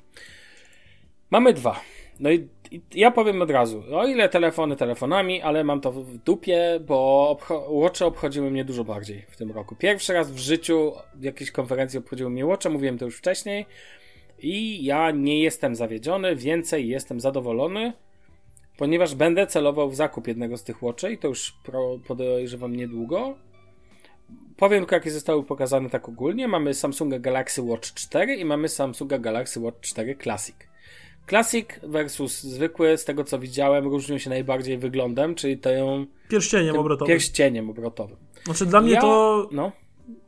[1.31, 1.81] Mamy dwa.
[2.21, 6.17] No i, i ja powiem od razu, o ile telefony telefonami, ale mam to w
[6.17, 9.77] dupie, bo obcho- Watche obchodziły mnie dużo bardziej w tym roku.
[9.77, 13.67] Pierwszy raz w życiu w jakiejś konferencji obchodziły mnie Watche, mówiłem to już wcześniej
[14.39, 17.93] i ja nie jestem zawiedziony, więcej jestem zadowolony,
[18.77, 23.37] ponieważ będę celował w zakup jednego z tych Watchy i to już pro, podejrzewam niedługo.
[24.57, 26.49] Powiem tylko, jakie zostały pokazane tak ogólnie.
[26.49, 30.57] Mamy Samsunga Galaxy Watch 4 i mamy Samsunga Galaxy Watch 4 Classic.
[31.29, 36.81] Classic versus zwykły, z tego co widziałem, różnią się najbardziej wyglądem, czyli tą Pierścieniem tym
[36.81, 37.09] obrotowym.
[37.15, 38.17] pierścieniem obrotowym.
[38.45, 39.73] Znaczy dla mnie Ja- to No,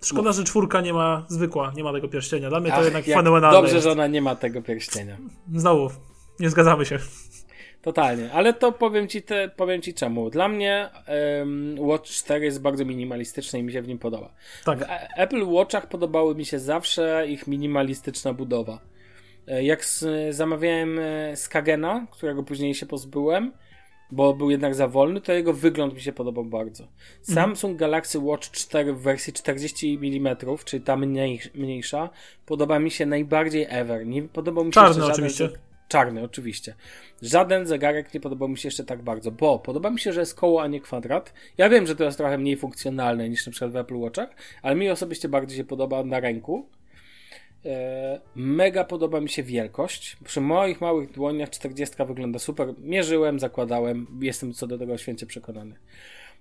[0.03, 2.49] szkoda, że czwórka nie ma zwykła, nie ma tego pierścienia.
[2.49, 3.85] Dla mnie to Ach, jednak jak fenomenalne Dobrze, jest.
[3.85, 5.17] że ona nie ma tego pierścienia.
[5.55, 5.91] Znowu,
[6.41, 6.99] nie zgadzamy się.
[7.83, 10.31] Totalnie, ale to powiem ci, te, powiem ci czemu.
[10.31, 14.35] Dla mnie em, Watch 4 jest bardzo minimalistyczny i mi się w nim podoba.
[14.65, 14.79] Tak.
[14.79, 14.83] W
[15.17, 18.79] Apple Watchach podobały mi się zawsze ich minimalistyczna budowa.
[19.49, 23.53] E, Jak s- zamawiałem e, Skagena, którego później się pozbyłem,
[24.11, 26.85] bo był jednak za wolny, to jego wygląd mi się podobał bardzo.
[27.23, 32.11] Samsung Galaxy Watch 4 w wersji 40 mm, czyli ta mniej, mniejsza,
[32.47, 34.07] podoba mi się najbardziej ever.
[34.07, 35.49] Nie podobał mi się Czarny oczywiście.
[35.89, 36.75] Czarny, oczywiście.
[37.23, 40.35] Żaden zegarek nie podobał mi się jeszcze tak bardzo, bo podoba mi się, że jest
[40.35, 41.33] koło, a nie kwadrat.
[41.59, 44.29] Ja wiem, że to jest trochę mniej funkcjonalne niż na przykład w Apple Watchach,
[44.63, 46.67] ale mi osobiście bardziej się podoba na ręku.
[47.65, 50.17] E, Mega podoba mi się wielkość.
[50.25, 52.75] Przy moich małych dłoniach 40 wygląda super.
[52.79, 55.75] Mierzyłem, zakładałem, jestem co do tego święcie przekonany.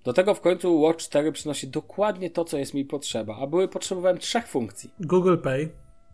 [0.03, 3.68] Do tego w końcu Watch 4 przynosi dokładnie to, co jest mi potrzeba, a były
[3.68, 4.91] potrzebowałem trzech funkcji.
[4.99, 5.70] Google Pay.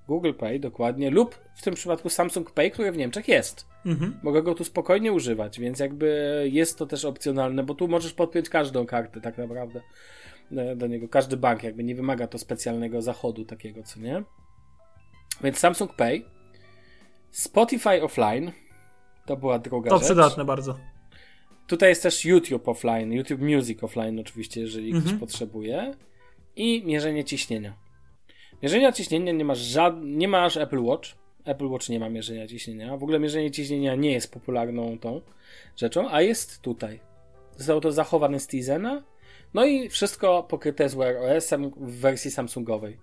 [0.07, 3.67] Google Pay dokładnie, lub w tym przypadku Samsung Pay, który w Niemczech jest.
[3.85, 4.19] Mhm.
[4.23, 8.49] Mogę go tu spokojnie używać, więc jakby jest to też opcjonalne, bo tu możesz podpiąć
[8.49, 9.81] każdą kartę tak naprawdę
[10.51, 11.07] e, do niego.
[11.07, 14.23] Każdy bank jakby nie wymaga to specjalnego zachodu takiego, co nie?
[15.41, 16.21] Więc Samsung Pay,
[17.31, 18.51] Spotify Offline,
[19.25, 20.05] to była druga To rzecz.
[20.05, 20.77] przydatne bardzo.
[21.67, 25.19] Tutaj jest też YouTube offline, YouTube Music offline oczywiście, jeżeli ktoś Mhm.
[25.19, 25.93] potrzebuje.
[26.55, 27.73] I mierzenie ciśnienia.
[28.63, 29.95] Mierzenia ciśnienia nie masz żad...
[30.03, 31.09] nie masz Apple Watch.
[31.45, 32.97] Apple Watch nie ma mierzenia ciśnienia.
[32.97, 35.21] W ogóle mierzenie ciśnienia nie jest popularną tą
[35.77, 36.99] rzeczą, a jest tutaj.
[37.57, 39.03] Zostało to zachowane z Tizena.
[39.53, 42.97] No i wszystko pokryte z Wear OS-em w wersji Samsungowej.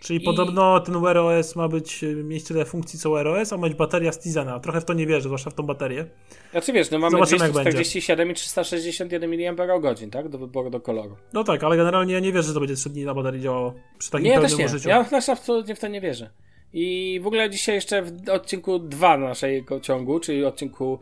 [0.00, 3.52] Czyli I- podobno ten Wear OS ma być, y, mieć tyle funkcji co Wear OS,
[3.52, 4.60] a ma być bateria z Tizena.
[4.60, 6.06] Trochę w to nie wierzę, zwłaszcza w tą baterię.
[6.50, 10.28] Znaczy wiesz, no mamy Zobaczymy, jak 247 i 361 mAh, tak?
[10.28, 11.16] Do wyboru do koloru.
[11.32, 13.74] No tak, ale generalnie ja nie wierzę, że to będzie 3 dni na baterii działało
[13.98, 14.64] przy takim Nie, ja pełnym też nie.
[14.66, 14.88] użyciu.
[14.88, 16.30] Ja też absolutnie w to nie wierzę.
[16.72, 21.00] I w ogóle dzisiaj jeszcze w odcinku 2 naszego ciągu, czyli odcinku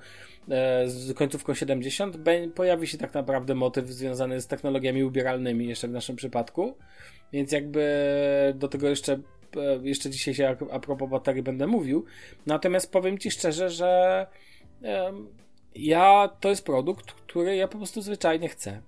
[0.50, 5.88] e, z końcówką 70, be- pojawi się tak naprawdę motyw związany z technologiami ubieralnymi jeszcze
[5.88, 6.76] w naszym przypadku.
[7.32, 7.84] Więc jakby
[8.54, 9.12] do tego jeszcze,
[9.56, 12.04] e, jeszcze dzisiaj się a, propos baterii będę mówił.
[12.46, 14.26] Natomiast powiem Ci szczerze, że
[15.74, 18.82] ja to jest produkt, który ja po prostu zwyczajnie chcę.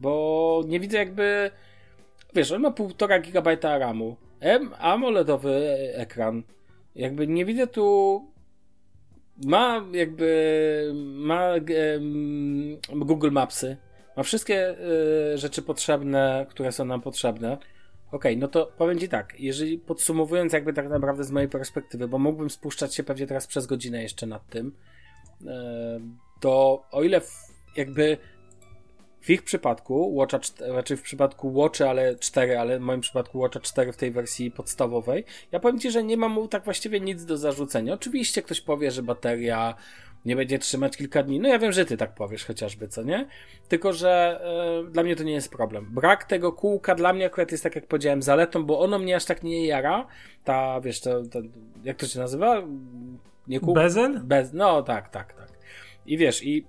[0.00, 1.50] Bo nie widzę jakby
[2.34, 4.16] Wiesz, on ma 1,5 GB RAMu.
[4.40, 6.42] M AMOLEDowy ekran.
[6.94, 8.28] Jakby nie widzę tu.
[9.46, 10.92] Ma jakby.
[11.14, 13.76] Ma em, Google Mapsy.
[14.16, 14.74] Ma wszystkie
[15.34, 17.58] e, rzeczy potrzebne, które są nam potrzebne.
[18.12, 22.18] Okej, no to powiem Ci tak, jeżeli podsumowując jakby tak naprawdę z mojej perspektywy, bo
[22.18, 24.72] mógłbym spuszczać się pewnie teraz przez godzinę jeszcze nad tym,
[25.46, 26.00] e,
[26.40, 27.20] to o ile
[27.76, 28.16] jakby
[29.20, 33.60] w ich przypadku, Watcha, raczej w przypadku Watcha, ale 4, ale w moim przypadku Watcha
[33.60, 37.24] 4 w tej wersji podstawowej, ja powiem Ci, że nie mam mu tak właściwie nic
[37.24, 37.94] do zarzucenia.
[37.94, 39.74] Oczywiście ktoś powie, że bateria
[40.24, 41.40] nie będzie trzymać kilka dni.
[41.40, 43.26] No ja wiem, że Ty tak powiesz chociażby, co nie?
[43.68, 44.40] Tylko, że
[44.86, 45.86] e, dla mnie to nie jest problem.
[45.90, 49.24] Brak tego kółka dla mnie akurat jest, tak jak powiedziałem, zaletą, bo ono mnie aż
[49.24, 50.06] tak nie jara.
[50.44, 51.38] Ta, wiesz, to, to
[51.84, 52.62] jak to się nazywa?
[53.48, 53.80] Nie kółko?
[53.80, 54.20] Bezel?
[54.24, 55.48] Bez, no tak, tak, tak.
[56.06, 56.66] I wiesz, i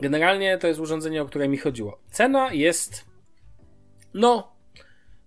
[0.00, 1.98] generalnie to jest urządzenie, o które mi chodziło.
[2.10, 3.04] Cena jest,
[4.14, 4.52] no,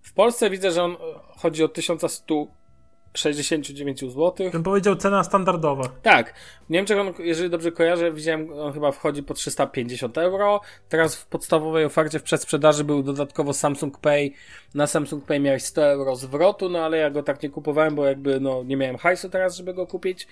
[0.02, 0.96] w Polsce widzę, że on e,
[1.38, 4.32] chodzi o 1169 zł.
[4.52, 5.88] Bym powiedział cena standardowa.
[6.02, 6.34] Tak,
[6.66, 10.60] w Niemczech on, jeżeli dobrze kojarzę, widziałem, on chyba wchodzi po 350 euro.
[10.88, 14.30] Teraz w podstawowej ofercie w przedsprzedaży był dodatkowo Samsung Pay.
[14.74, 18.06] Na Samsung Pay miałeś 100 euro zwrotu, no ale ja go tak nie kupowałem, bo
[18.06, 20.26] jakby no nie miałem hajsu teraz, żeby go kupić.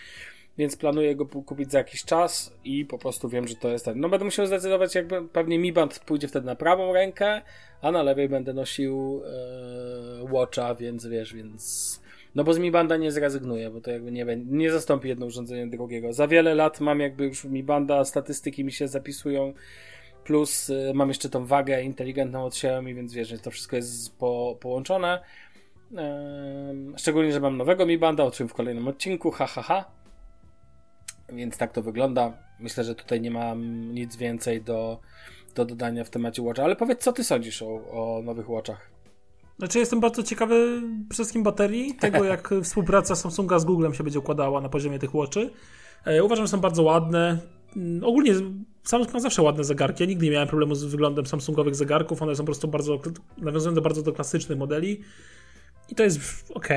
[0.58, 4.00] Więc planuję go kupić za jakiś czas i po prostu wiem, że to jest ten.
[4.00, 7.42] No będę musiał zdecydować, jakby pewnie Mi Band pójdzie wtedy na prawą rękę,
[7.82, 12.00] a na lewej będę nosił e, Watcha, więc wiesz, więc
[12.34, 15.66] no bo z Mi Banda nie zrezygnuję, bo to jakby nie, nie zastąpi jedno urządzenie
[15.66, 16.12] drugiego.
[16.12, 19.52] Za wiele lat mam jakby już Mi Banda, statystyki mi się zapisują,
[20.24, 24.16] plus y, mam jeszcze tą wagę inteligentną od Xiaomi, więc wiesz, że to wszystko jest
[24.16, 25.20] po, połączone.
[26.96, 30.01] Szczególnie, że mam nowego Mi Banda, o czym w kolejnym odcinku, ha ha ha.
[31.28, 32.38] Więc tak to wygląda.
[32.60, 35.00] Myślę, że tutaj nie mam nic więcej do,
[35.54, 36.64] do dodania w temacie Watcha.
[36.64, 38.90] Ale powiedz, co ty sądzisz o, o nowych Watchach?
[39.58, 44.18] Znaczy jestem bardzo ciekawy przede wszystkim baterii, tego jak współpraca Samsunga z Googlem się będzie
[44.18, 45.50] układała na poziomie tych Watchy.
[46.04, 47.38] E, uważam, że są bardzo ładne.
[47.76, 48.34] Mm, ogólnie
[48.82, 50.02] Samsung ma zawsze ładne zegarki.
[50.02, 52.22] Ja nigdy nie miałem problemu z wyglądem Samsungowych zegarków.
[52.22, 53.00] One są po prostu bardzo,
[53.38, 55.00] nawiązują do bardzo do klasycznych modeli.
[55.88, 56.20] I to jest
[56.54, 56.68] ok.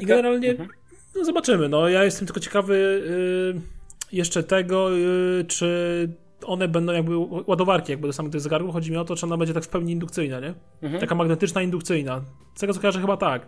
[0.00, 0.68] I generalnie mhm.
[1.16, 1.68] No zobaczymy.
[1.68, 3.02] No, ja jestem tylko ciekawy
[3.54, 3.60] yy,
[4.12, 6.08] jeszcze tego, yy, czy
[6.44, 8.72] one będą jakby ładowarki jakby do samych tych zegarków.
[8.72, 10.54] Chodzi mi o to, czy ona będzie tak w pełni indukcyjna, nie?
[10.82, 11.00] Mhm.
[11.00, 12.22] Taka magnetyczna indukcyjna.
[12.54, 13.46] Z tego co kojarzę chyba tak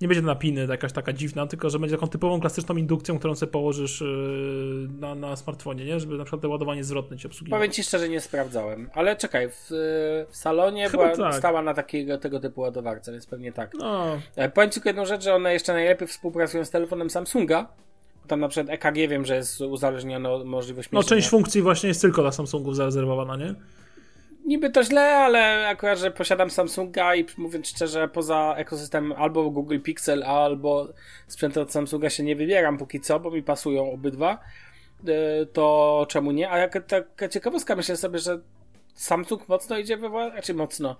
[0.00, 3.34] nie będzie to napiny jakaś taka dziwna, tylko że będzie taką typową klasyczną indukcją, którą
[3.34, 6.00] sobie położysz yy, na, na smartfonie, nie?
[6.00, 7.60] Żeby na przykład to ładowanie zwrotne ci obsługiwało.
[7.60, 8.90] Powiem ci szczerze, nie sprawdzałem.
[8.94, 9.66] Ale czekaj, w,
[10.30, 11.34] w salonie była, tak.
[11.34, 13.74] stała na takiego tego typu ładowarce, więc pewnie tak.
[13.74, 14.18] No.
[14.36, 17.66] E, powiem ci jedną rzecz, że one jeszcze najlepiej współpracują z telefonem Samsunga,
[18.26, 20.90] tam na przykład EKG wiem, że jest uzależnione od możliwości.
[20.92, 23.54] No część funkcji właśnie jest tylko dla Samsungów zarezerwowana, nie?
[24.48, 29.80] Niby to źle, ale akurat, że posiadam Samsunga i mówiąc szczerze, poza ekosystemem albo Google
[29.80, 30.88] Pixel, albo
[31.26, 34.38] sprzęty od Samsunga się nie wybieram póki co, bo mi pasują obydwa,
[35.08, 36.50] e, to czemu nie?
[36.50, 38.40] A jak taka ciekawostka, myślę sobie, że
[38.94, 40.96] Samsung mocno idzie we znaczy mocno.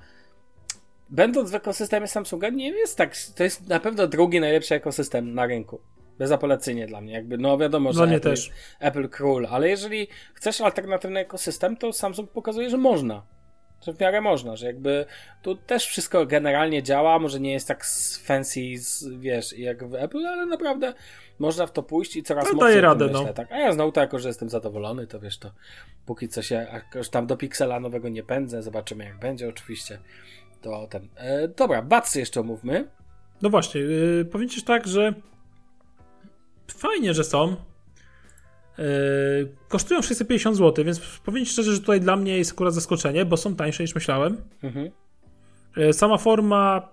[1.11, 3.15] Będąc w ekosystemie Samsunga, nie jest tak.
[3.37, 5.81] To jest na pewno drugi najlepszy ekosystem na rynku.
[6.19, 7.13] Bezapelacyjnie dla mnie.
[7.13, 8.51] Jakby, no wiadomo, że Apple, też.
[8.81, 13.38] Apple król, ale jeżeli chcesz alternatywny ekosystem, to Samsung pokazuje, że można
[13.87, 15.05] że w miarę można, że jakby
[15.43, 17.85] tu też wszystko generalnie działa, może nie jest tak
[18.23, 18.61] fancy,
[19.19, 20.95] wiesz, jak w Apple, ale naprawdę
[21.39, 23.33] można w to pójść i coraz no, mocniej daje radę, myślę, no.
[23.33, 23.53] tak.
[23.53, 25.51] A ja znowu to jako, że jestem zadowolony, to wiesz, to
[26.07, 29.99] póki co się, już tam do Pixela nowego nie pędzę, zobaczymy jak będzie oczywiście,
[30.63, 31.09] to ten.
[31.17, 32.89] E, dobra, Batsy jeszcze omówmy.
[33.43, 35.15] No właśnie, yy, powiem ci tak, że
[36.69, 37.57] fajnie, że są,
[39.69, 43.55] kosztują 650 zł, więc powiem szczerze, że tutaj dla mnie jest akurat zaskoczenie, bo są
[43.55, 44.37] tańsze niż myślałem.
[44.63, 44.91] Mhm.
[45.77, 46.89] Yy, sama forma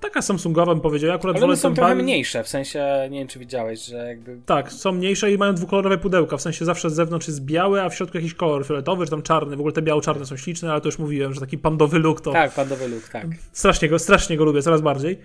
[0.00, 1.08] taka Samsungowa bym powiedział.
[1.08, 4.40] Ja akurat Ale one są trochę mniejsze, w sensie, nie wiem czy widziałeś, że jakby...
[4.46, 7.88] Tak, są mniejsze i mają dwukolorowe pudełka, w sensie zawsze z zewnątrz jest białe, a
[7.88, 9.56] w środku jakiś kolor fioletowy, czy tam czarny.
[9.56, 12.32] W ogóle te biało-czarne są śliczne, ale to już mówiłem, że taki pandowy look to...
[12.32, 13.26] Tak, pandowy look, tak.
[13.52, 15.18] Strasznie go, strasznie go lubię, coraz bardziej.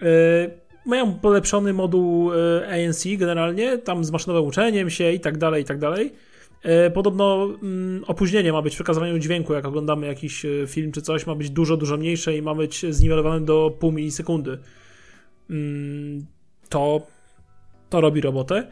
[0.00, 0.08] Yy,
[0.86, 5.64] mają polepszony moduł e, ANC generalnie, tam z maszynowym uczeniem się i tak dalej, i
[5.64, 6.12] tak dalej.
[6.62, 11.02] E, podobno mm, opóźnienie ma być w przekazywaniu dźwięku, jak oglądamy jakiś e, film czy
[11.02, 14.58] coś, ma być dużo, dużo mniejsze i ma być zniwelowane do pół milisekundy.
[15.50, 16.26] Mm,
[16.68, 17.06] to,
[17.90, 18.66] to robi robotę.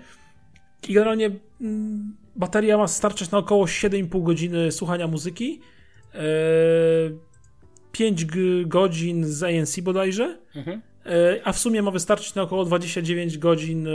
[0.88, 1.30] I generalnie
[1.60, 5.60] mm, bateria ma starczyć na około 7,5 godziny słuchania muzyki.
[7.92, 8.26] 5
[8.66, 10.38] godzin z ANC bodajże.
[10.54, 10.82] Mhm.
[11.08, 13.90] E, a w sumie ma wystarczyć na około 29 godzin, e,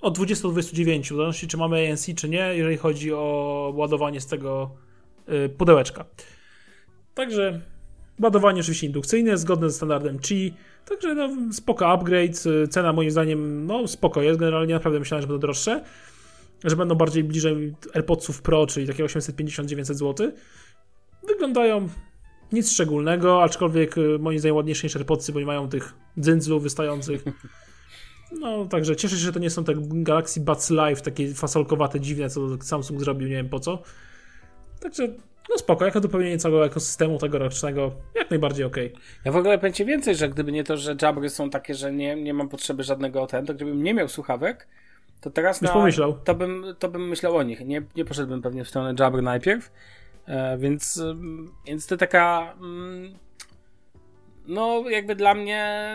[0.00, 4.20] od 20 do 29, w zależności czy mamy ANC czy nie, jeżeli chodzi o ładowanie
[4.20, 4.70] z tego
[5.26, 6.04] e, pudełeczka.
[7.14, 7.60] Także
[8.20, 13.88] ładowanie oczywiście indukcyjne, zgodne ze standardem Qi, także no, spoko upgrade, cena moim zdaniem no
[13.88, 15.84] spoko jest, generalnie naprawdę myślałem, że będą droższe,
[16.64, 20.32] że będą bardziej bliżej AirPodsów Pro, czyli takie 850-900 zł.
[21.28, 21.88] Wyglądają
[22.52, 27.24] nic szczególnego, aczkolwiek y, moim zdaniem ładniejsze niż AirPodsy, bo nie mają tych dzyndzlów wystających.
[28.32, 32.30] No, także cieszę się, że to nie są te Galaxy Buds Live, takie fasolkowate, dziwne,
[32.30, 33.82] co Samsung zrobił, nie wiem po co.
[34.80, 35.08] Także,
[35.50, 38.76] no spoko, jako dopełnienie całego ekosystemu tegorocznego, jak najbardziej ok.
[39.24, 42.16] Ja w ogóle będzie więcej, że gdyby nie to, że jabry są takie, że nie,
[42.16, 44.68] nie mam potrzeby żadnego ten, to gdybym nie miał słuchawek,
[45.20, 46.18] to teraz na, pomyślał.
[46.24, 47.60] To, bym, to bym myślał o nich.
[47.60, 49.70] Nie, nie poszedłbym pewnie w stronę jabry najpierw,
[50.58, 51.02] więc,
[51.66, 52.54] więc to taka.
[52.60, 53.18] Mm,
[54.46, 55.92] no, jakby dla mnie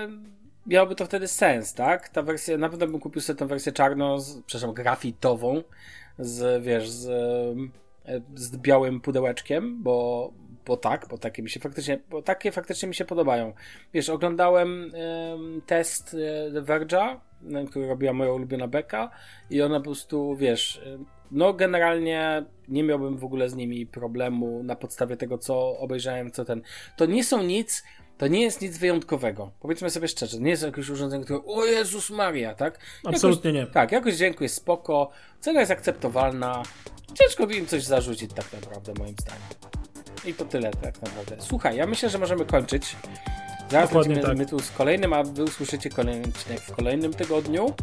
[0.68, 2.10] miałoby to wtedy sens, tak?
[2.10, 5.62] Ta wersja, na pewno bym kupił sobie tę wersję czarną, z, przepraszam, grafitową,
[6.20, 7.08] z, wiesz, z,
[8.06, 10.32] e, z białym pudełeczkiem, bo,
[10.66, 13.54] bo tak, bo takie mi się faktycznie, bo takie faktycznie mi się podobają.
[13.94, 14.92] Wiesz, oglądałem
[15.66, 17.20] test e, The Verge'a,
[17.70, 19.10] który robiła moja ulubiona beka
[19.50, 20.82] i ona po prostu, wiesz,
[21.32, 26.46] no generalnie nie miałbym w ogóle z nimi problemu na podstawie tego, co obejrzałem, co
[26.46, 26.62] ten.
[26.98, 27.84] To nie są nic,
[28.18, 29.52] to nie jest nic wyjątkowego.
[29.60, 32.80] Powiedzmy sobie szczerze, nie jest jakieś urządzenie, które o Jezus Maria, tak?
[33.06, 33.74] Absolutnie jakoś, nie.
[33.74, 35.10] Tak, jakość dźwięku jest spoko,
[35.40, 36.64] cena jest akceptowalna,
[37.14, 39.48] ciężko by im coś zarzucić tak naprawdę moim zdaniem.
[40.26, 41.36] I to tyle tak naprawdę.
[41.40, 42.96] Słuchaj, ja myślę, że możemy kończyć.
[43.72, 44.50] Zaraz Dokładnie będziemy tak.
[44.50, 47.74] tu z kolejnym, a wy usłyszycie kolejny odcinek w kolejnym tygodniu.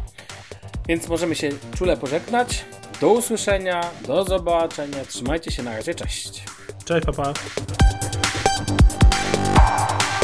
[0.87, 2.65] Więc możemy się czule pożegnać.
[3.01, 5.05] Do usłyszenia, do zobaczenia.
[5.05, 6.43] Trzymajcie się na razie, cześć.
[6.85, 7.33] Cześć, papa.
[9.55, 10.20] Pa.